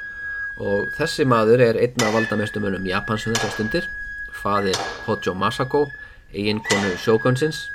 [0.56, 3.88] og þessi maður er einn af valdamestumunum Japans um þessar stundir
[4.36, 5.86] faðir Hojo Masako
[6.32, 7.66] eigin konu sjókonsins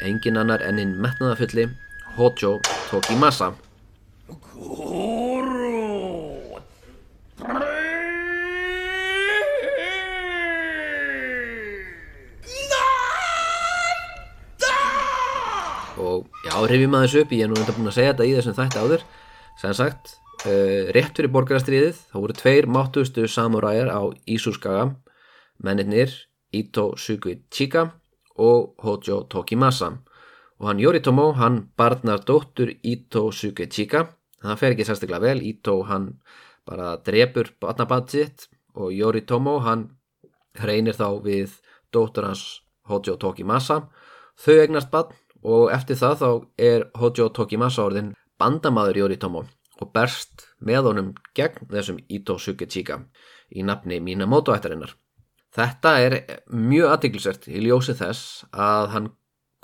[0.00, 1.68] engin annar enninn metnaðafulli
[2.18, 2.58] Hojo
[2.90, 3.52] Tokimasa.
[4.28, 5.67] Koro
[16.44, 18.58] já, rifjum að þessu upp ég er nú enda búin að segja þetta í þessum
[18.58, 19.06] þætti áður.
[19.58, 24.84] Sem sagt Uh, rétt fyrir borgarastriðið þá voru tveir máttustu samuræjar á Ísúskaga
[25.66, 26.12] mennirnir
[26.54, 27.88] Ito Sukuichika
[28.38, 29.96] og Hojo Tokimasa.
[30.62, 34.04] Og hann Yoritomo hann barnar dóttur Ito Sukuichika
[34.38, 36.06] það fer ekki sérstaklega vel Ito hann
[36.62, 38.46] bara drefur barnabatt sitt
[38.78, 39.88] og Yoritomo hann
[40.54, 41.58] hreinir þá við
[41.90, 43.88] dóttur hans Hojo Tokimasa.
[44.38, 45.10] Þau egnast bann
[45.42, 46.30] og eftir það þá
[46.70, 49.44] er Hojo Tokimasa orðin bandamaður Yoritomo
[49.78, 52.98] og berst með honum gegn þessum Ito Sukechika
[53.54, 54.94] í nafni Minamoto ættarinnar.
[55.54, 56.16] Þetta er
[56.52, 59.08] mjög aðtiklisert í ljósi þess að hann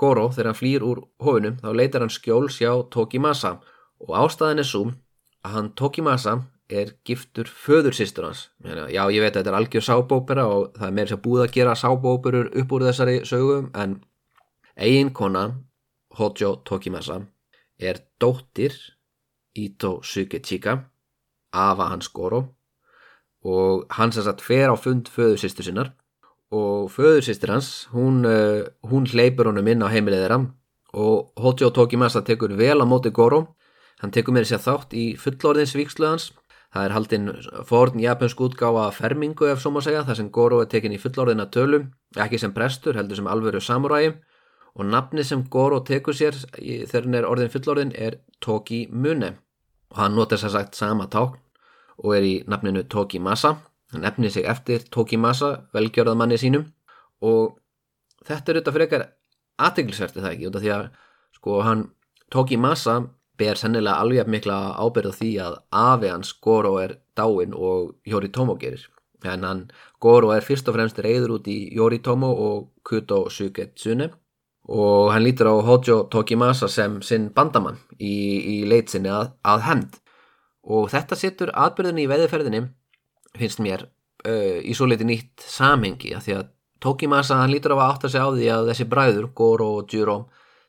[0.01, 3.61] Goro þegar hann flýr úr hofinum þá leitar hann skjóls hjá Tokimasa
[4.03, 4.89] og ástæðin er svo
[5.45, 6.39] að hann Tokimasa
[6.73, 8.49] er giftur föðursýstur hans.
[8.65, 11.55] Já ég veit að þetta er algjör sábópera og það er meira sem búið að
[11.59, 13.99] gera sábóperur upp úr þessari sögum en
[14.77, 15.45] eigin kona
[16.19, 17.21] Hojo Tokimasa
[17.79, 18.75] er dóttir
[19.55, 20.91] Ito Sugechika
[21.53, 22.55] afa hans Goro
[23.45, 25.93] og hans að satt fer á fund föðursýstur sinnar.
[26.55, 30.41] Og föðursýstur hans hún, uh, hún hleypur honum inn á heimilið þeirra
[30.95, 33.57] og Hojo Tokimasa tekur vel á móti Goro.
[34.01, 36.33] Hann tekur með að þátt í fullorðinsvíkslu hans.
[36.75, 37.29] Það er haldinn
[37.69, 41.47] forn japansk útgáfa fermingu ef svo má segja, þar sem Goro er tekin í fullorðina
[41.47, 44.17] tölum, ekki sem prestur, heldur sem alvöru samuræi
[44.75, 49.35] og nafni sem Goro tekur sér þegar hann er orðin fullorðin er Toki Mune.
[49.93, 51.39] Og hann notar sér sagt sama tákn
[52.03, 53.55] og er í nafninu Toki Masa,
[53.93, 56.65] hann nefnir sig eftir Toki Masa, velgjörðað manni sínum.
[57.23, 57.55] Og
[58.27, 59.05] þetta er auðvitað frekar
[59.63, 60.89] aðteglisverti það ekki, út af því að
[61.39, 61.85] sko hann
[62.35, 62.97] Toki Masa
[63.39, 68.89] ber sennilega alveg mikla ábyrða því að afi hans Goro er dáin og Yoritomo gerir.
[69.25, 69.63] En hann
[70.03, 74.11] Goro er fyrst og fremst reyður út í Yoritomo og Kuto Sugetsune
[74.69, 80.01] og hann lítur á Hojo Tokimasa sem sinn bandamann í, í leitsinni að, að hemd.
[80.65, 82.63] Og þetta setur atbyrðinni í veðiferðinni,
[83.37, 83.89] finnst mér,
[84.25, 86.51] uh, í svo leiti nýtt samhengi að því að
[86.85, 90.19] Tokimasa hann lítur á að átta sig á því að þessi bræður, Goro og Juro,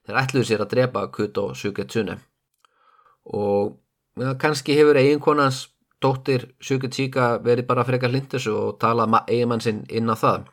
[0.05, 2.19] þeir ætluðu sér að drepa Kuto Sugetsune
[3.25, 3.77] og
[4.19, 5.65] ja, kannski hefur eiginkonans
[6.03, 10.45] dóttir Sugetsika verið bara frekar lindis og tala eiginmann sinn inn á það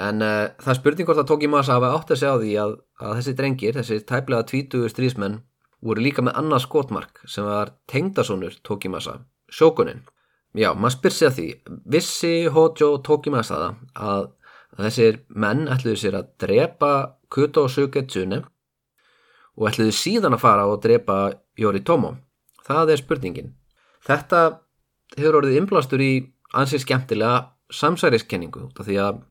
[0.00, 2.72] en uh, það spurning hvort að Tóki Masa hafa átt að segja á því að,
[3.00, 5.42] að þessi drengir, þessi tæplega tvítugur strísmenn
[5.84, 9.20] voru líka með annað skotmark sem var tengdasónur Tóki Masa,
[9.52, 10.02] sjókunin
[10.54, 11.46] já, maður spyr sig að því
[11.94, 13.78] vissi Hojo Tóki Masa það
[14.08, 14.26] að,
[14.74, 16.92] að þessir menn ætluðu sér að drepa
[17.34, 18.42] Kuto Sugetsune
[19.54, 21.18] og ætluðu síðan að fara og drepa
[21.58, 22.16] Yoritomo.
[22.66, 23.52] Það er spurningin.
[24.04, 24.40] Þetta
[25.14, 26.12] hefur orðið inblastur í
[26.54, 27.36] ansið skemmtilega
[27.74, 29.22] samsæriskenningu því að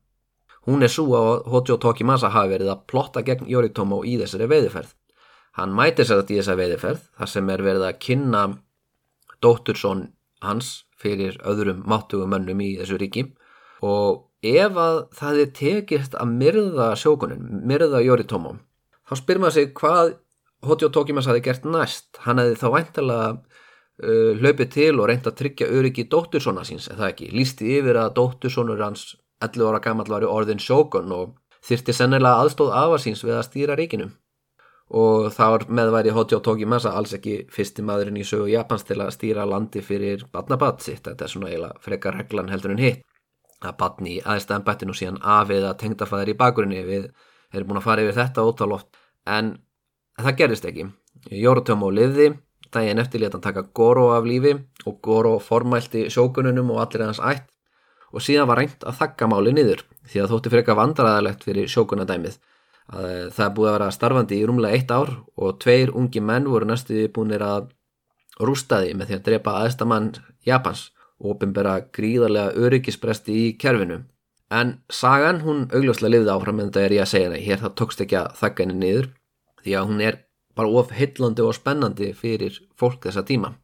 [0.66, 4.92] hún er svo að Hojo Tokimasa hafi verið að plotta gegn Yoritomo í þessari veiðiferð.
[5.58, 8.44] Hann mætir sér þetta í þessa veiðiferð þar sem er verið að kynna
[9.44, 10.04] dóttursson
[10.42, 13.28] hans fyrir öðrum máttugum mönnum í þessu ríki.
[13.84, 18.56] Og ef að það er tekist að myrða sjókunin, myrða Yoritomo
[19.08, 20.14] þá spyr maður sig hvað
[20.64, 22.08] Hojo Tokimas hafi gert næst.
[22.24, 27.10] Hann hefði þá væntalega uh, hlaupið til og reynd að tryggja öryggi dóttursona síns, eða
[27.12, 29.10] ekki, lísti yfir að dóttursonur hans
[29.44, 31.34] 11 ára gammal var í orðin sjókun og
[31.64, 34.10] þyrti sennilega aðstóð afarsins við að stýra ríkinu.
[34.94, 39.46] Og þá meðværi Hojo Tokimasa alls ekki fyrsti maðurinn í sögu Japans til að stýra
[39.48, 43.00] landi fyrir batnabat sitt, þetta er svona eiginlega frekar reglan heldur en hitt.
[43.64, 47.06] Að batni aðstæðan bettinu síðan afið að tengdafæðir í bakgrunni við
[47.54, 49.54] erum búin að fara yfir þetta ótalótt en
[50.20, 50.90] það gerist ekki.
[51.32, 52.34] Jórutömo liði,
[52.74, 54.52] daginn eftir leta hann taka Goro af lífi
[54.84, 57.48] og Goro formælti sjókununum og allir hans ætt
[58.14, 62.38] og síðan var reynd að þakka máli niður því að þótti freka vandræðalegt fyrir sjókunadæmið
[62.94, 66.68] að það búið að vera starfandi í rúmlega eitt ár og tveir ungi menn voru
[66.68, 67.70] næstu búinir að
[68.40, 70.10] rústaði með því að drepa aðstamann
[70.46, 70.90] Japans
[71.22, 74.02] og ofinbera gríðarlega öryggispresti í kerfinu
[74.54, 77.76] en sagan hún augljóslega lifði áfram en þetta er ég að segja henni hér það
[77.80, 79.10] tókst ekki að þakka henni niður
[79.64, 80.20] því að hún er
[80.54, 83.54] bara of hillandi og spennandi fyrir fólk þessa tíma.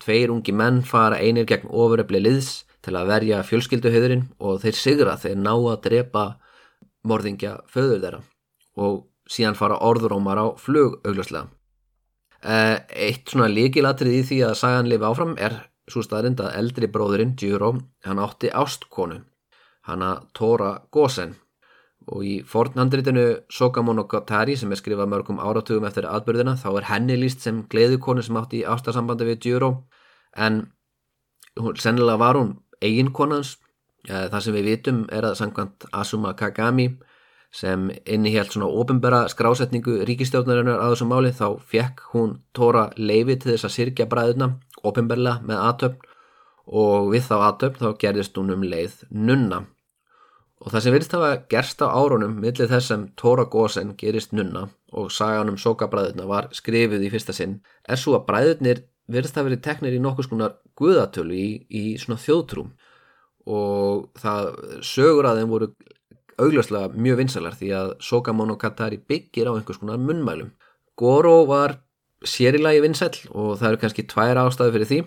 [0.00, 2.50] Tveir ungi menn fara einir gegn ofuröfli liðs
[2.84, 6.24] til að verja fjölskylduhauðurinn og þeir sigra þeir ná að drepa
[7.06, 8.20] morðingja föður þeirra
[8.80, 9.00] og
[9.30, 11.48] síðan fara orðurómar á flug augljóslega.
[12.40, 12.76] Eh,
[13.08, 15.58] eitt svona líkilatrið í því að sagan lifi áfram er
[15.90, 17.74] svo staðrind að eldri bróðurinn Juro
[18.06, 19.20] hann átti ástkonu,
[19.84, 21.34] hanna Tora Gosen
[22.08, 27.44] og í fornhandritinu Sokamonogatari sem er skrifað mörgum áratugum eftir aðbörðina þá er henni líst
[27.44, 29.70] sem gleðukonu sem átti í ástarsambandi við Juro
[30.32, 30.62] en
[31.76, 33.56] sennilega var hún eiginkonans
[34.08, 36.88] það sem við vitum er að sangkvæmt Asuma Kagami
[37.52, 43.52] sem innihjælt svona ofinbera skrásetningu ríkistjóðnarinnar að þessum máli þá fekk hún tóra leifi til
[43.52, 44.52] þess að sirkja bræðuna
[44.86, 46.08] ofinberla með aðtöfn
[46.70, 49.64] og við þá aðtöfn þá gerðist hún um leið nunna.
[50.60, 54.68] Og það sem virðist hafa gerst á árunum millir þess sem Tóra Gósen gerist nunna
[54.92, 57.58] og sagan um sokabræðurna var skrifið í fyrsta sinn
[57.88, 62.20] er svo að bræðurnir virðist hafa verið teknir í nokkus konar guðatölu í, í svona
[62.20, 62.72] þjóðtrúm
[63.50, 64.50] og það
[64.86, 65.70] sögur að þeim voru
[66.40, 70.52] augljóslega mjög vinsalar því að Sokamonogatari byggir á einhvers konar munnmælum.
[70.96, 71.80] Goro var
[72.24, 75.00] sérilagi vinsæl og það eru kannski tvær ástæði fyrir því.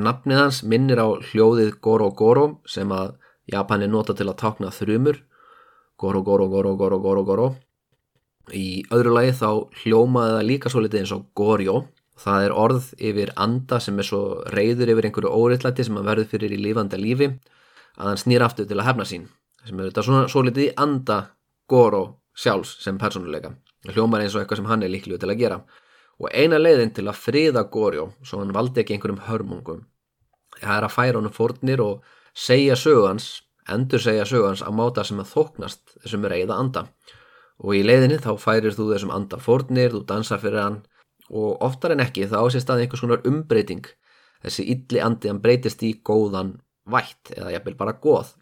[0.00, 3.16] Nafnið hans minnir á hljóðið Goro Goro sem að
[3.50, 5.18] Japan er nota til að takna þrjumur
[6.00, 7.46] goro goro goro goro goro goro
[8.56, 9.48] í öðru lagi þá
[9.82, 11.74] hljómaði það líka svo litið eins og gorjó
[12.20, 14.22] það er orð yfir anda sem er svo
[14.54, 18.68] reyður yfir einhverju óriðlætti sem hann verður fyrir í lífanda lífi að hann snýr aftur
[18.68, 19.28] til að hefna sín
[19.64, 21.20] sem er þetta svona svo litið í anda
[21.68, 22.04] goro
[22.36, 23.54] sjálfs sem personuleika
[23.88, 25.62] hljómaði eins og eitthvað sem hann er líklu til að gera.
[26.20, 29.86] Og eina leiðin til að friða gorjó svo hann valdi ekki einhverjum hörmungum
[30.58, 32.04] það er að færa honum fórnir og
[32.36, 36.84] segja sögans, endur segja sögans á máta sem að þóknast þessum reyða anda.
[37.60, 40.78] Og í leiðinni þá færir þú þessum anda fórnir, þú dansar fyrir hann
[41.30, 43.84] og oftar en ekki þá sé staði einhvers konar umbreyting.
[44.44, 46.56] Þessi illi andi hann breytist í góðan
[46.90, 48.34] vætt eða jafnvel bara góð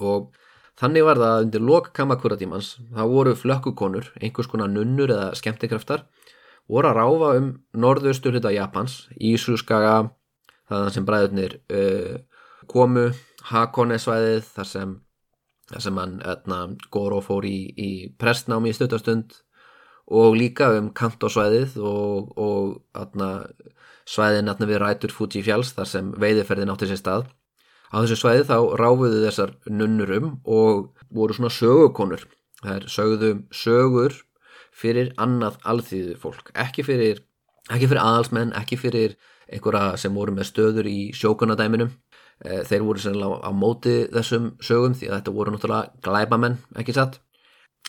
[0.00, 0.30] og
[0.78, 6.06] þannig var það að undir lok kamakuratímans þá voru flökkukonur, einhvers konar nunnur eða skemmtikraftar
[6.70, 10.12] voru að ráfa um norðaustur hluta Japans, Ísuskaga
[10.70, 12.16] það sem bræðurnir uh,
[12.70, 13.10] komu,
[13.50, 14.96] Hakone-svæðið þar sem,
[15.72, 16.60] þar sem hann etna,
[16.94, 19.40] Goro fór í, í prestnámi í stuttastund
[20.10, 23.30] og líka um Kanto-svæðið og, og etna,
[24.08, 27.30] svæðin etna, við rætur Fuji fjalls þar sem veiðiferðin átti sér stað.
[27.90, 32.26] Á þessu svæði þá ráfuðu þessar nunnur um og voru svona sögukonur.
[32.60, 34.18] Það er sögðu sögur
[34.76, 36.52] fyrir annað alþýðu fólk.
[36.58, 37.24] Ekki fyrir,
[37.70, 39.16] ekki fyrir aðalsmenn ekki fyrir
[39.50, 41.90] einhverja sem voru með stöður í sjókunadæminum
[42.44, 46.94] eh, þeir voru sennilega á móti þessum sögum því að þetta voru náttúrulega glæbamenn ekki
[46.96, 47.18] satt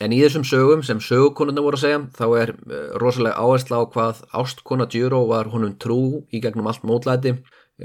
[0.02, 3.84] en í þessum sögum sem sögukonuna voru að segja þá er eh, rosalega áhersla á
[3.92, 7.36] hvað ástkona Djuró var honum trú í gegnum allt mótlæti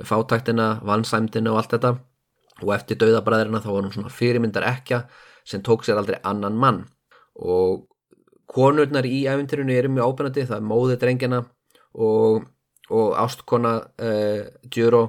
[0.04, 1.92] fátæktina, vansæmtina og allt þetta.
[2.64, 5.04] Og eftir dauðabræðirina þá var hún svona fyrirmyndar ekja
[5.46, 6.82] sem tók sér aldrei annan mann.
[7.36, 7.86] Og
[8.48, 11.42] konurnar í æfintirinu eru mjög ábyrnandi, það er móðið drengjana
[11.96, 12.46] og
[12.86, 15.08] og ástkona uh, Djuró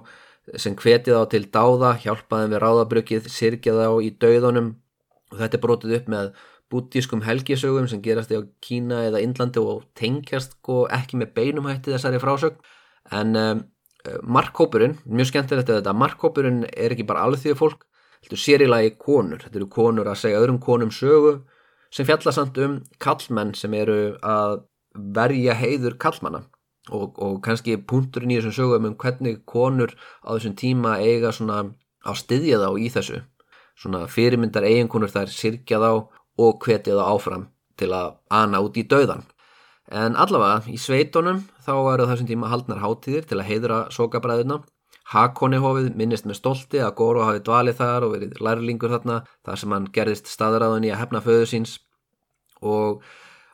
[0.58, 4.72] sem hvetið á til dáða, hjálpaði við ráðabrökið, sirkjaði á í dauðunum
[5.30, 6.32] og þetta er brotið upp með
[6.72, 12.22] bútískum helgisögum sem gerast í Kína eða Indlandi og tengjast sko ekki með beinumhætti þessari
[12.24, 12.58] frásögn.
[13.16, 13.62] En um,
[14.24, 17.86] markkópurinn, mjög skemmtilegt að þetta markkópurinn er ekki bara alveg því fólk,
[18.24, 21.38] þetta er sérilagi konur, þetta eru konur að segja öðrum konum sögu
[21.94, 24.60] sem fjallasamt um kallmenn sem eru að
[25.16, 26.44] verja heiður kallmanna
[26.92, 29.94] og, og kannski punkturinn í þessum sögum um hvernig konur
[30.24, 31.64] á þessum tíma eiga svona
[32.04, 33.24] á styðja þá í þessu.
[33.78, 35.92] Svona fyrirmyndar eiginkonur þær sirkja þá
[36.38, 39.26] og hvetja þá áfram til að ana út í dauðan
[39.92, 44.64] en allavega í sveitunum þá eru þessum tíma haldnar hátíðir til að heidra sokabræðuna
[45.08, 49.76] Hakonihofið minnist með stolti að Goro hafi dvalið þar og verið lærlingur þarna þar sem
[49.76, 51.78] hann gerðist staðræðun í að hefna föðu síns
[52.60, 53.06] og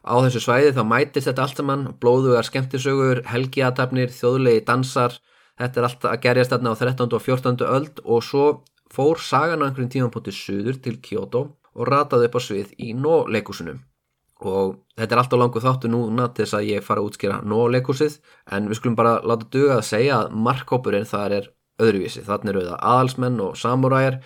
[0.03, 5.15] Á þessu svæði þá mætist þetta allt saman, blóðugar skemmtisögur, helgiatafnir, þjóðlegi dansar,
[5.61, 7.05] þetta er allt að gerjast þarna á 13.
[7.07, 7.63] og 14.
[7.69, 8.47] öld og svo
[8.91, 12.93] fór sagan á einhverjum tíman potið suður til Kyoto og rataði upp á svið í
[12.97, 13.81] Nó-leikusunum.
[14.43, 17.41] Og þetta er allt á langu þáttu núna til þess að ég fara að útskýra
[17.47, 18.17] Nó-leikusið
[18.51, 21.51] en við skulum bara láta duga að segja að markkópurinn þar er
[21.81, 22.25] öðruvísi.
[22.27, 24.19] Þannig eru það aðalsmenn og samuræjar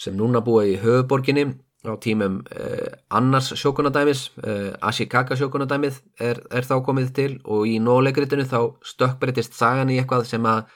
[0.00, 1.46] sem núna búa í höfuborginni
[1.84, 7.76] á tímum eh, annars sjókunadæmis, eh, Ashikaga sjókunadæmið er, er þá komið til og í
[7.82, 10.72] nóleikritinu þá stökkbreytist sagan í eitthvað sem að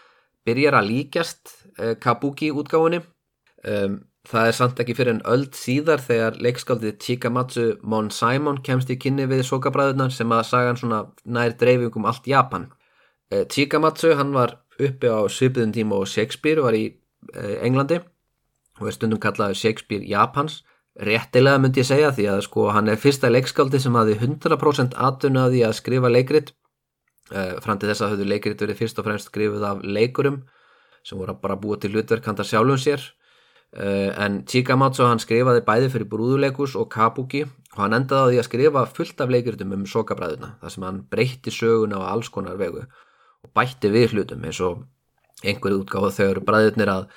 [0.47, 3.01] byrjar að líkjast eh, Kabuki útgáfunni.
[3.67, 3.97] Um,
[4.29, 8.99] það er samt ekki fyrir en öld síðar þegar leikskaldið Chikamatsu Mon Simon kemst í
[9.01, 12.69] kynni við sokabræðunar sem að sagan svona nær dreifingum allt Japan.
[13.33, 16.85] Eh, Chikamatsu hann var uppi á svipiðum tíma og Shakespeare var í
[17.35, 18.03] eh, Englandi
[18.79, 20.63] og er stundum kallaði Shakespeare Japans.
[20.99, 25.63] Réttilega myndi ég segja því að sko hann er fyrsta leikskáldi sem hafi 100% atvinnaði
[25.67, 26.53] að skrifa leikrit.
[27.29, 30.39] Uh, fram til þess að höfðu leikrit verið fyrst og fremst skrifuð af leikurum
[31.05, 33.05] sem voru bara búið til hlutverkanda sjálfum sér
[33.77, 38.47] en Chikamatsu hann skrifaði bæði fyrir brúðuleikus og kabuki og hann endaði á því að
[38.49, 42.87] skrifa fullt af leikritum um sokabræðuna þar sem hann breytti söguna á alls konar vegu
[42.87, 44.87] og bætti við hlutum eins og
[45.45, 47.11] einhverju útgáðu þegar bræðurnir að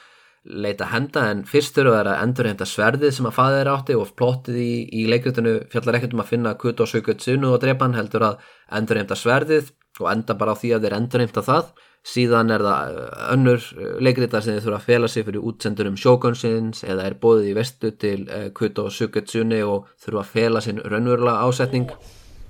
[0.43, 4.12] leita henda en fyrst þurfa það að endurheimta sverðið sem að faðið er átti og
[4.18, 7.95] plottið í, í leikritinu fjallar ekkert um að finna kutt og sökut sunu og drepan
[7.95, 9.70] heldur að endurheimta sverðið
[10.02, 11.72] og enda bara á því að þeir endurheimta það
[12.08, 15.89] síðan er það uh, önnur uh, leikritar sem þeir þurfa að fela sig fyrir útsendur
[15.91, 20.64] um sjókonsins eða er bóðið í vestu til uh, sökut sunu og þurfa að fela
[20.66, 21.93] sinn raunverulega ásetning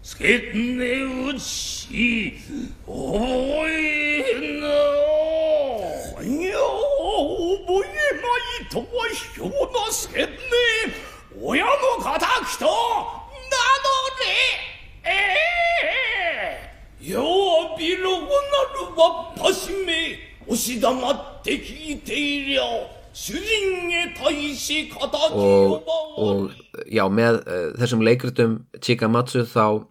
[0.02, 0.96] Skitni
[17.01, 22.63] útsi ogとは人なせんね親の敵と名乗れええようびろうなるはぱしめ押し黙って聞いていりゃ
[23.13, 25.83] 主人へ対し敵をog,
[26.17, 26.51] og
[26.91, 29.87] já með uh, þessum leikritum Chikamatsu þá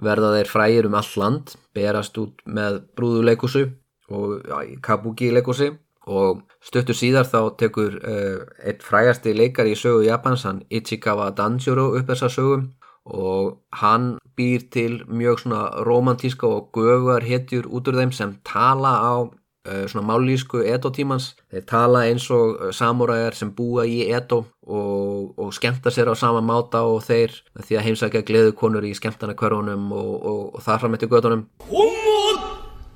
[0.00, 3.66] verða þeir frægir um all land berast út með brúðuleikusu
[4.08, 5.72] og já, kabuki leikusi
[6.06, 11.94] og Stöttur síðar þá tekur uh, eitt frægasti leikar í sögu Japans, hann Ichikawa Danjuro
[11.96, 12.72] upp þessa sögum
[13.04, 18.93] og hann býr til mjög svona romantíska og göfuar hetjur út úr þeim sem tala
[18.99, 21.33] á uh, svona mállísku edo-tímans.
[21.51, 26.15] Þeir tala eins og uh, samuræjar sem búa í edo og, og skemta sér á
[26.15, 30.65] sama máta og þeir því að heimsækja gleðu konur í skemtana kvörunum og, og, og
[30.65, 31.47] þar fram eftir gödunum.
[31.69, 32.21] Homo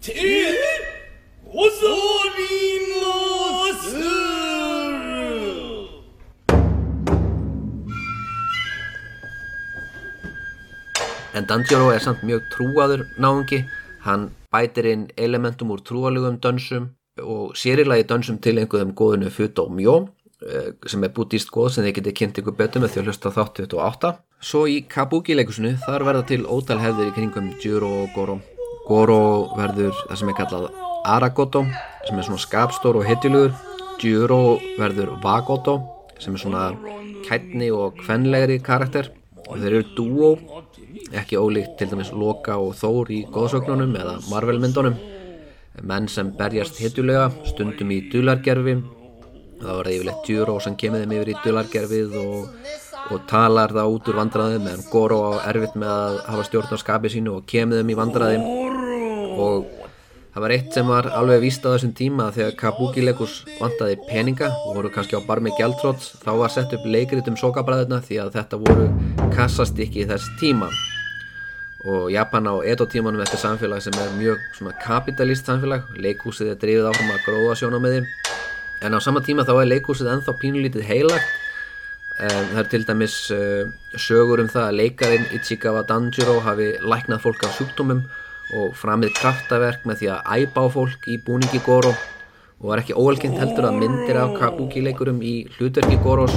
[0.01, 0.55] til
[1.49, 2.38] og þóri
[11.39, 13.61] En Danjiro er samt mjög trúaður náungi,
[14.03, 16.89] hann bætir inn elementum úr trúalugum dönsum
[17.23, 19.93] og sérilagi dönsum til einhverjum góðinu Futo Mjó
[20.43, 23.31] eh, sem er bútist góð sem þið getið kynnt ykkur betur með því að hlusta
[23.37, 24.11] þátt 28.
[24.49, 28.35] Svo í Kabuki leikusinu þar verða til ótal hefðir í kringum Juro og Goro.
[28.89, 29.21] Goro
[29.55, 30.67] verður það sem er kallað
[31.07, 31.63] Aragoto
[32.09, 33.55] sem er svona skapstór og hittilugur.
[34.03, 35.79] Juro verður Vagoto
[36.19, 36.67] sem er svona
[37.29, 39.13] kætni og kvenlegri karakter
[39.47, 40.33] og þeir eru dúó
[41.17, 44.97] ekki ólíkt til dæmis Loka og Þór í góðsögnunum eða Marvel myndunum
[45.85, 48.75] menn sem berjast hittulega stundum í dulargerfi
[49.59, 52.69] það var yfirleitt Juro sem kemur þeim yfir í dulargerfið og,
[53.09, 56.77] og talar það út úr vandraðum meðan Goro á erfitt með að hafa stjórn á
[56.83, 58.47] skapi sínu og kemur þeim í vandraðum
[59.39, 59.87] og
[60.33, 64.51] það var eitt sem var alveg víst á þessum tíma þegar Kabuki leikus vantaði peninga
[64.65, 68.37] og voru kannski á barmi gjaldtróts þá var sett upp leikrit um sokabræðuna því að
[68.37, 68.87] þetta voru
[69.35, 70.69] kassastykki þess tíma
[71.87, 75.85] og Japan á Edo tímanum þetta er samfélag sem er mjög svona kapitalist samfélag.
[75.95, 78.01] Leikhúsið er drifið áfram að gróða sjónameði
[78.83, 81.29] en á sama tíma þá er leikhúsið ennþá pínulítið heilagt.
[82.19, 87.23] Um, það er til dæmis uh, sögur um það að leikarin Ichigawa Danjiro hafi læknað
[87.23, 88.03] fólk af sjúkdómum
[88.59, 91.93] og framið kraftaverk með því að æpa á fólk í búningi Goro.
[92.59, 96.35] Og var ekki óalkynnt heldur að myndir af kabuki leikurum í hlutverki Goros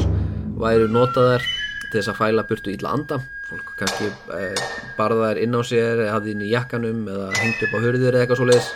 [0.62, 1.42] væru notaðar
[1.88, 3.18] til þess að fæla burtu illa anda
[3.52, 3.72] fólk.
[3.78, 4.66] Kannski eh,
[4.98, 8.24] barðar inn á sér eða hafði inn í jakkanum eða hengt upp á hurðir eða
[8.24, 8.72] eitthvað svoleiðis.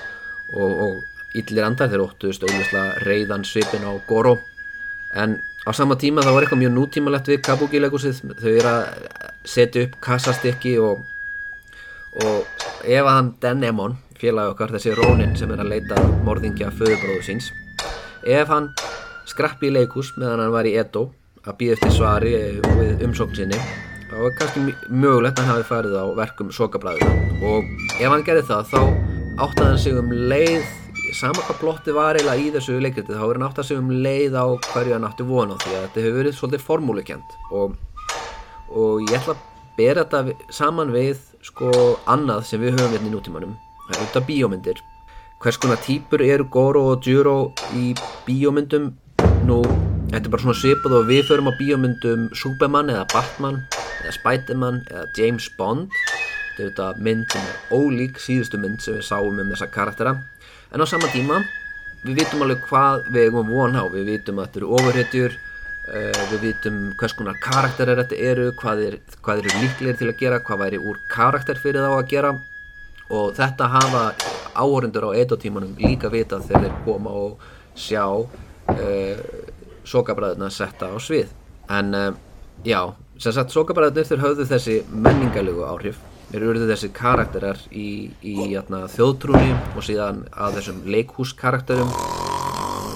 [0.54, 4.36] Og, og illir andar þeir óttuðust auðvitað reyðan svipin á Goro.
[5.16, 8.82] En á sama tíma þá var eitthvað mjög nútímalegt við Kabuki leikusið þau eru að
[9.46, 11.02] setja upp kassastykki og,
[12.22, 17.26] og ef að hann Denemon félagi okkar þessi Rónin sem er að leita morðingja föðubróðu
[17.26, 17.50] síns
[18.22, 18.70] ef hann
[19.26, 21.08] skrappi í leikus meðan hann var í Edo
[21.46, 22.32] að býða eftir svari
[22.78, 23.60] við umsókn sinni
[24.16, 27.66] þá er kannski mögulegt að hann hafi farið á verkum sokablaðuna og
[28.00, 28.80] ef hann gerði það þá
[29.44, 30.64] áttaði hann sig um leið
[31.16, 34.38] sama hvað plotti var eiginlega í þessu leikriti þá er hann áttaði sig um leið
[34.40, 37.36] á hverju hann átti vona því að þetta hefur verið svolítið formúlukent.
[37.52, 37.76] Og,
[38.72, 39.44] og ég ætla að
[39.76, 41.72] bera þetta saman við sko
[42.08, 43.56] annað sem við höfum hérna í nútímanum.
[43.86, 44.84] Það er auðvitað bíómyndir.
[45.44, 47.38] Hvers konar típur eru Goro og Juro
[47.76, 47.92] í
[48.24, 48.94] bíómyndum?
[49.46, 49.60] Nú
[50.06, 53.58] Þetta er bara svona svipað og við förum á bíómyndum Superman eða Batman
[54.02, 55.92] eða Spiderman eða James Bond.
[56.56, 60.16] Þetta er þetta mynd sem er ólík síðustu mynd sem við sáum um þessa karaktera.
[60.72, 61.42] En á sama tíma
[62.06, 63.84] við vitum alveg hvað við erum von á.
[63.92, 68.82] Við vitum að þetta eru ofurhetjur uh, við vitum hvers konar karakterar þetta eru hvað,
[68.86, 68.98] er,
[69.36, 72.34] eru líklegir til að gera hvað væri úr karakter fyrir þá að gera.
[73.06, 74.04] Og þetta hafa
[74.56, 77.42] áhórindur á edotímanum líka vita þegar þeir koma og
[77.76, 79.26] sjá uh,
[79.86, 81.30] sokabræðuna setta á svið.
[81.70, 82.08] En uh,
[82.66, 82.80] já,
[83.22, 85.98] sem sagt sokabræðunir þeir höfðu þessi menningalegu áhrif.
[86.30, 91.92] Þeir urðu þessi karakterar í, í jæna, þjóðtrúni og síðan að þessum leikhúskarakterum.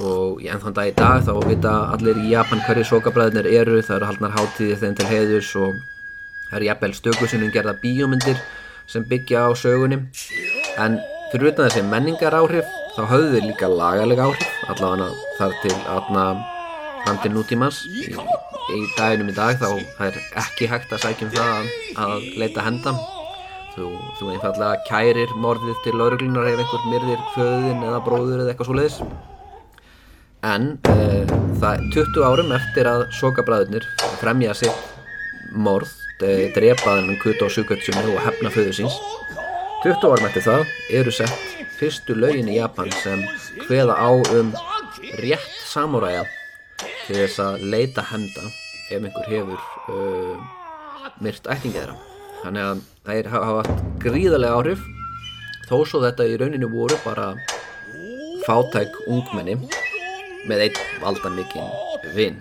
[0.00, 3.78] Og enn þann dag í dag þá vita allir í Japan hverju sokabræðunir eru.
[3.84, 5.78] Það eru haldnar hátíðir þeim til heiðus og
[6.50, 8.40] það eru jafnvel stökusinnum gerða bíómyndir
[8.90, 10.08] sem byggja á sögunum
[10.82, 10.98] en
[11.30, 12.66] fyrir utan þessi menningar áhrif
[12.96, 14.56] þá höfðu þeir líka lagalega áhrif.
[14.72, 16.24] Allavega þar til aðna
[17.04, 18.10] fram til nútímans í,
[18.76, 19.70] í daginum í dag þá
[20.06, 21.72] er ekki hægt að sækjum það
[22.04, 22.94] að, leita henda.
[23.74, 28.70] Þú, þú einfallega kærir morðið til lauruglunar ef einhver myrðir föðin eða bróður eða eitthvað
[28.70, 29.02] svo leiðis
[30.46, 33.86] en uh, það 20 árum eftir að sokabræðurnir
[34.20, 38.96] fremja sitt morð drepaðan um kuta og sugatsjumi og hefna föðu síns
[39.84, 40.66] 20 árum eftir það
[40.98, 43.22] eru sett fyrstu lögin í Japan sem
[43.64, 44.52] hveða á um
[45.22, 46.26] rétt samúræja
[47.06, 48.50] til þess að leita henda
[48.91, 49.61] ef einhver hefur
[49.95, 50.41] uh,
[51.22, 51.97] myrt ættingið þeirra.
[52.41, 54.84] Þannig að það er, hafa haft gríðarlega áhrif
[55.70, 57.32] þó svo þetta í rauninu voru bara
[58.47, 59.57] fátæk ungmenni
[60.49, 61.68] með einn valdamikinn
[62.16, 62.41] vinn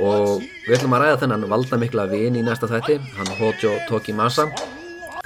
[0.00, 4.46] og við ætlum að ræða þennan valdamikla vinn í næsta þætti hann Hojo Tokimasa.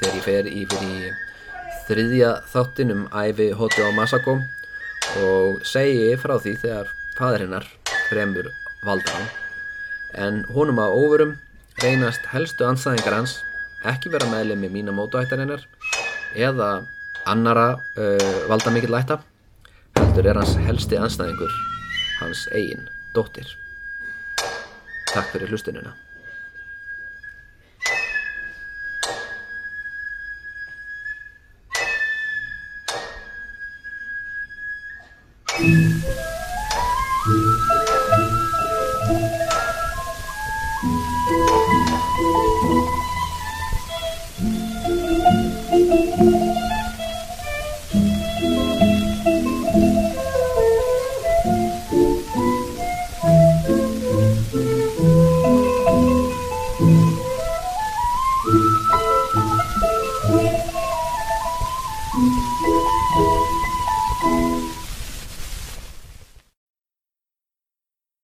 [0.00, 1.18] Þegar ég fer í fyrir
[1.90, 4.38] þriðja þáttin um æfi Hojo Masako
[5.20, 7.68] og segi frá því þegar fadur hennar
[8.08, 8.48] fremur
[8.86, 9.28] valdaran
[10.18, 11.36] en honum að óverum
[11.82, 13.38] reynast helstu anstæðingar hans
[13.90, 15.64] ekki vera meðlið með mína mótuættarinnar
[16.36, 16.70] eða
[17.30, 19.20] annara uh, valda mikill ætta
[20.00, 21.56] heldur er hans helsti anstæðingur
[22.20, 22.86] hans eigin
[23.16, 23.48] dóttir.
[25.10, 25.96] Takk fyrir hlustunina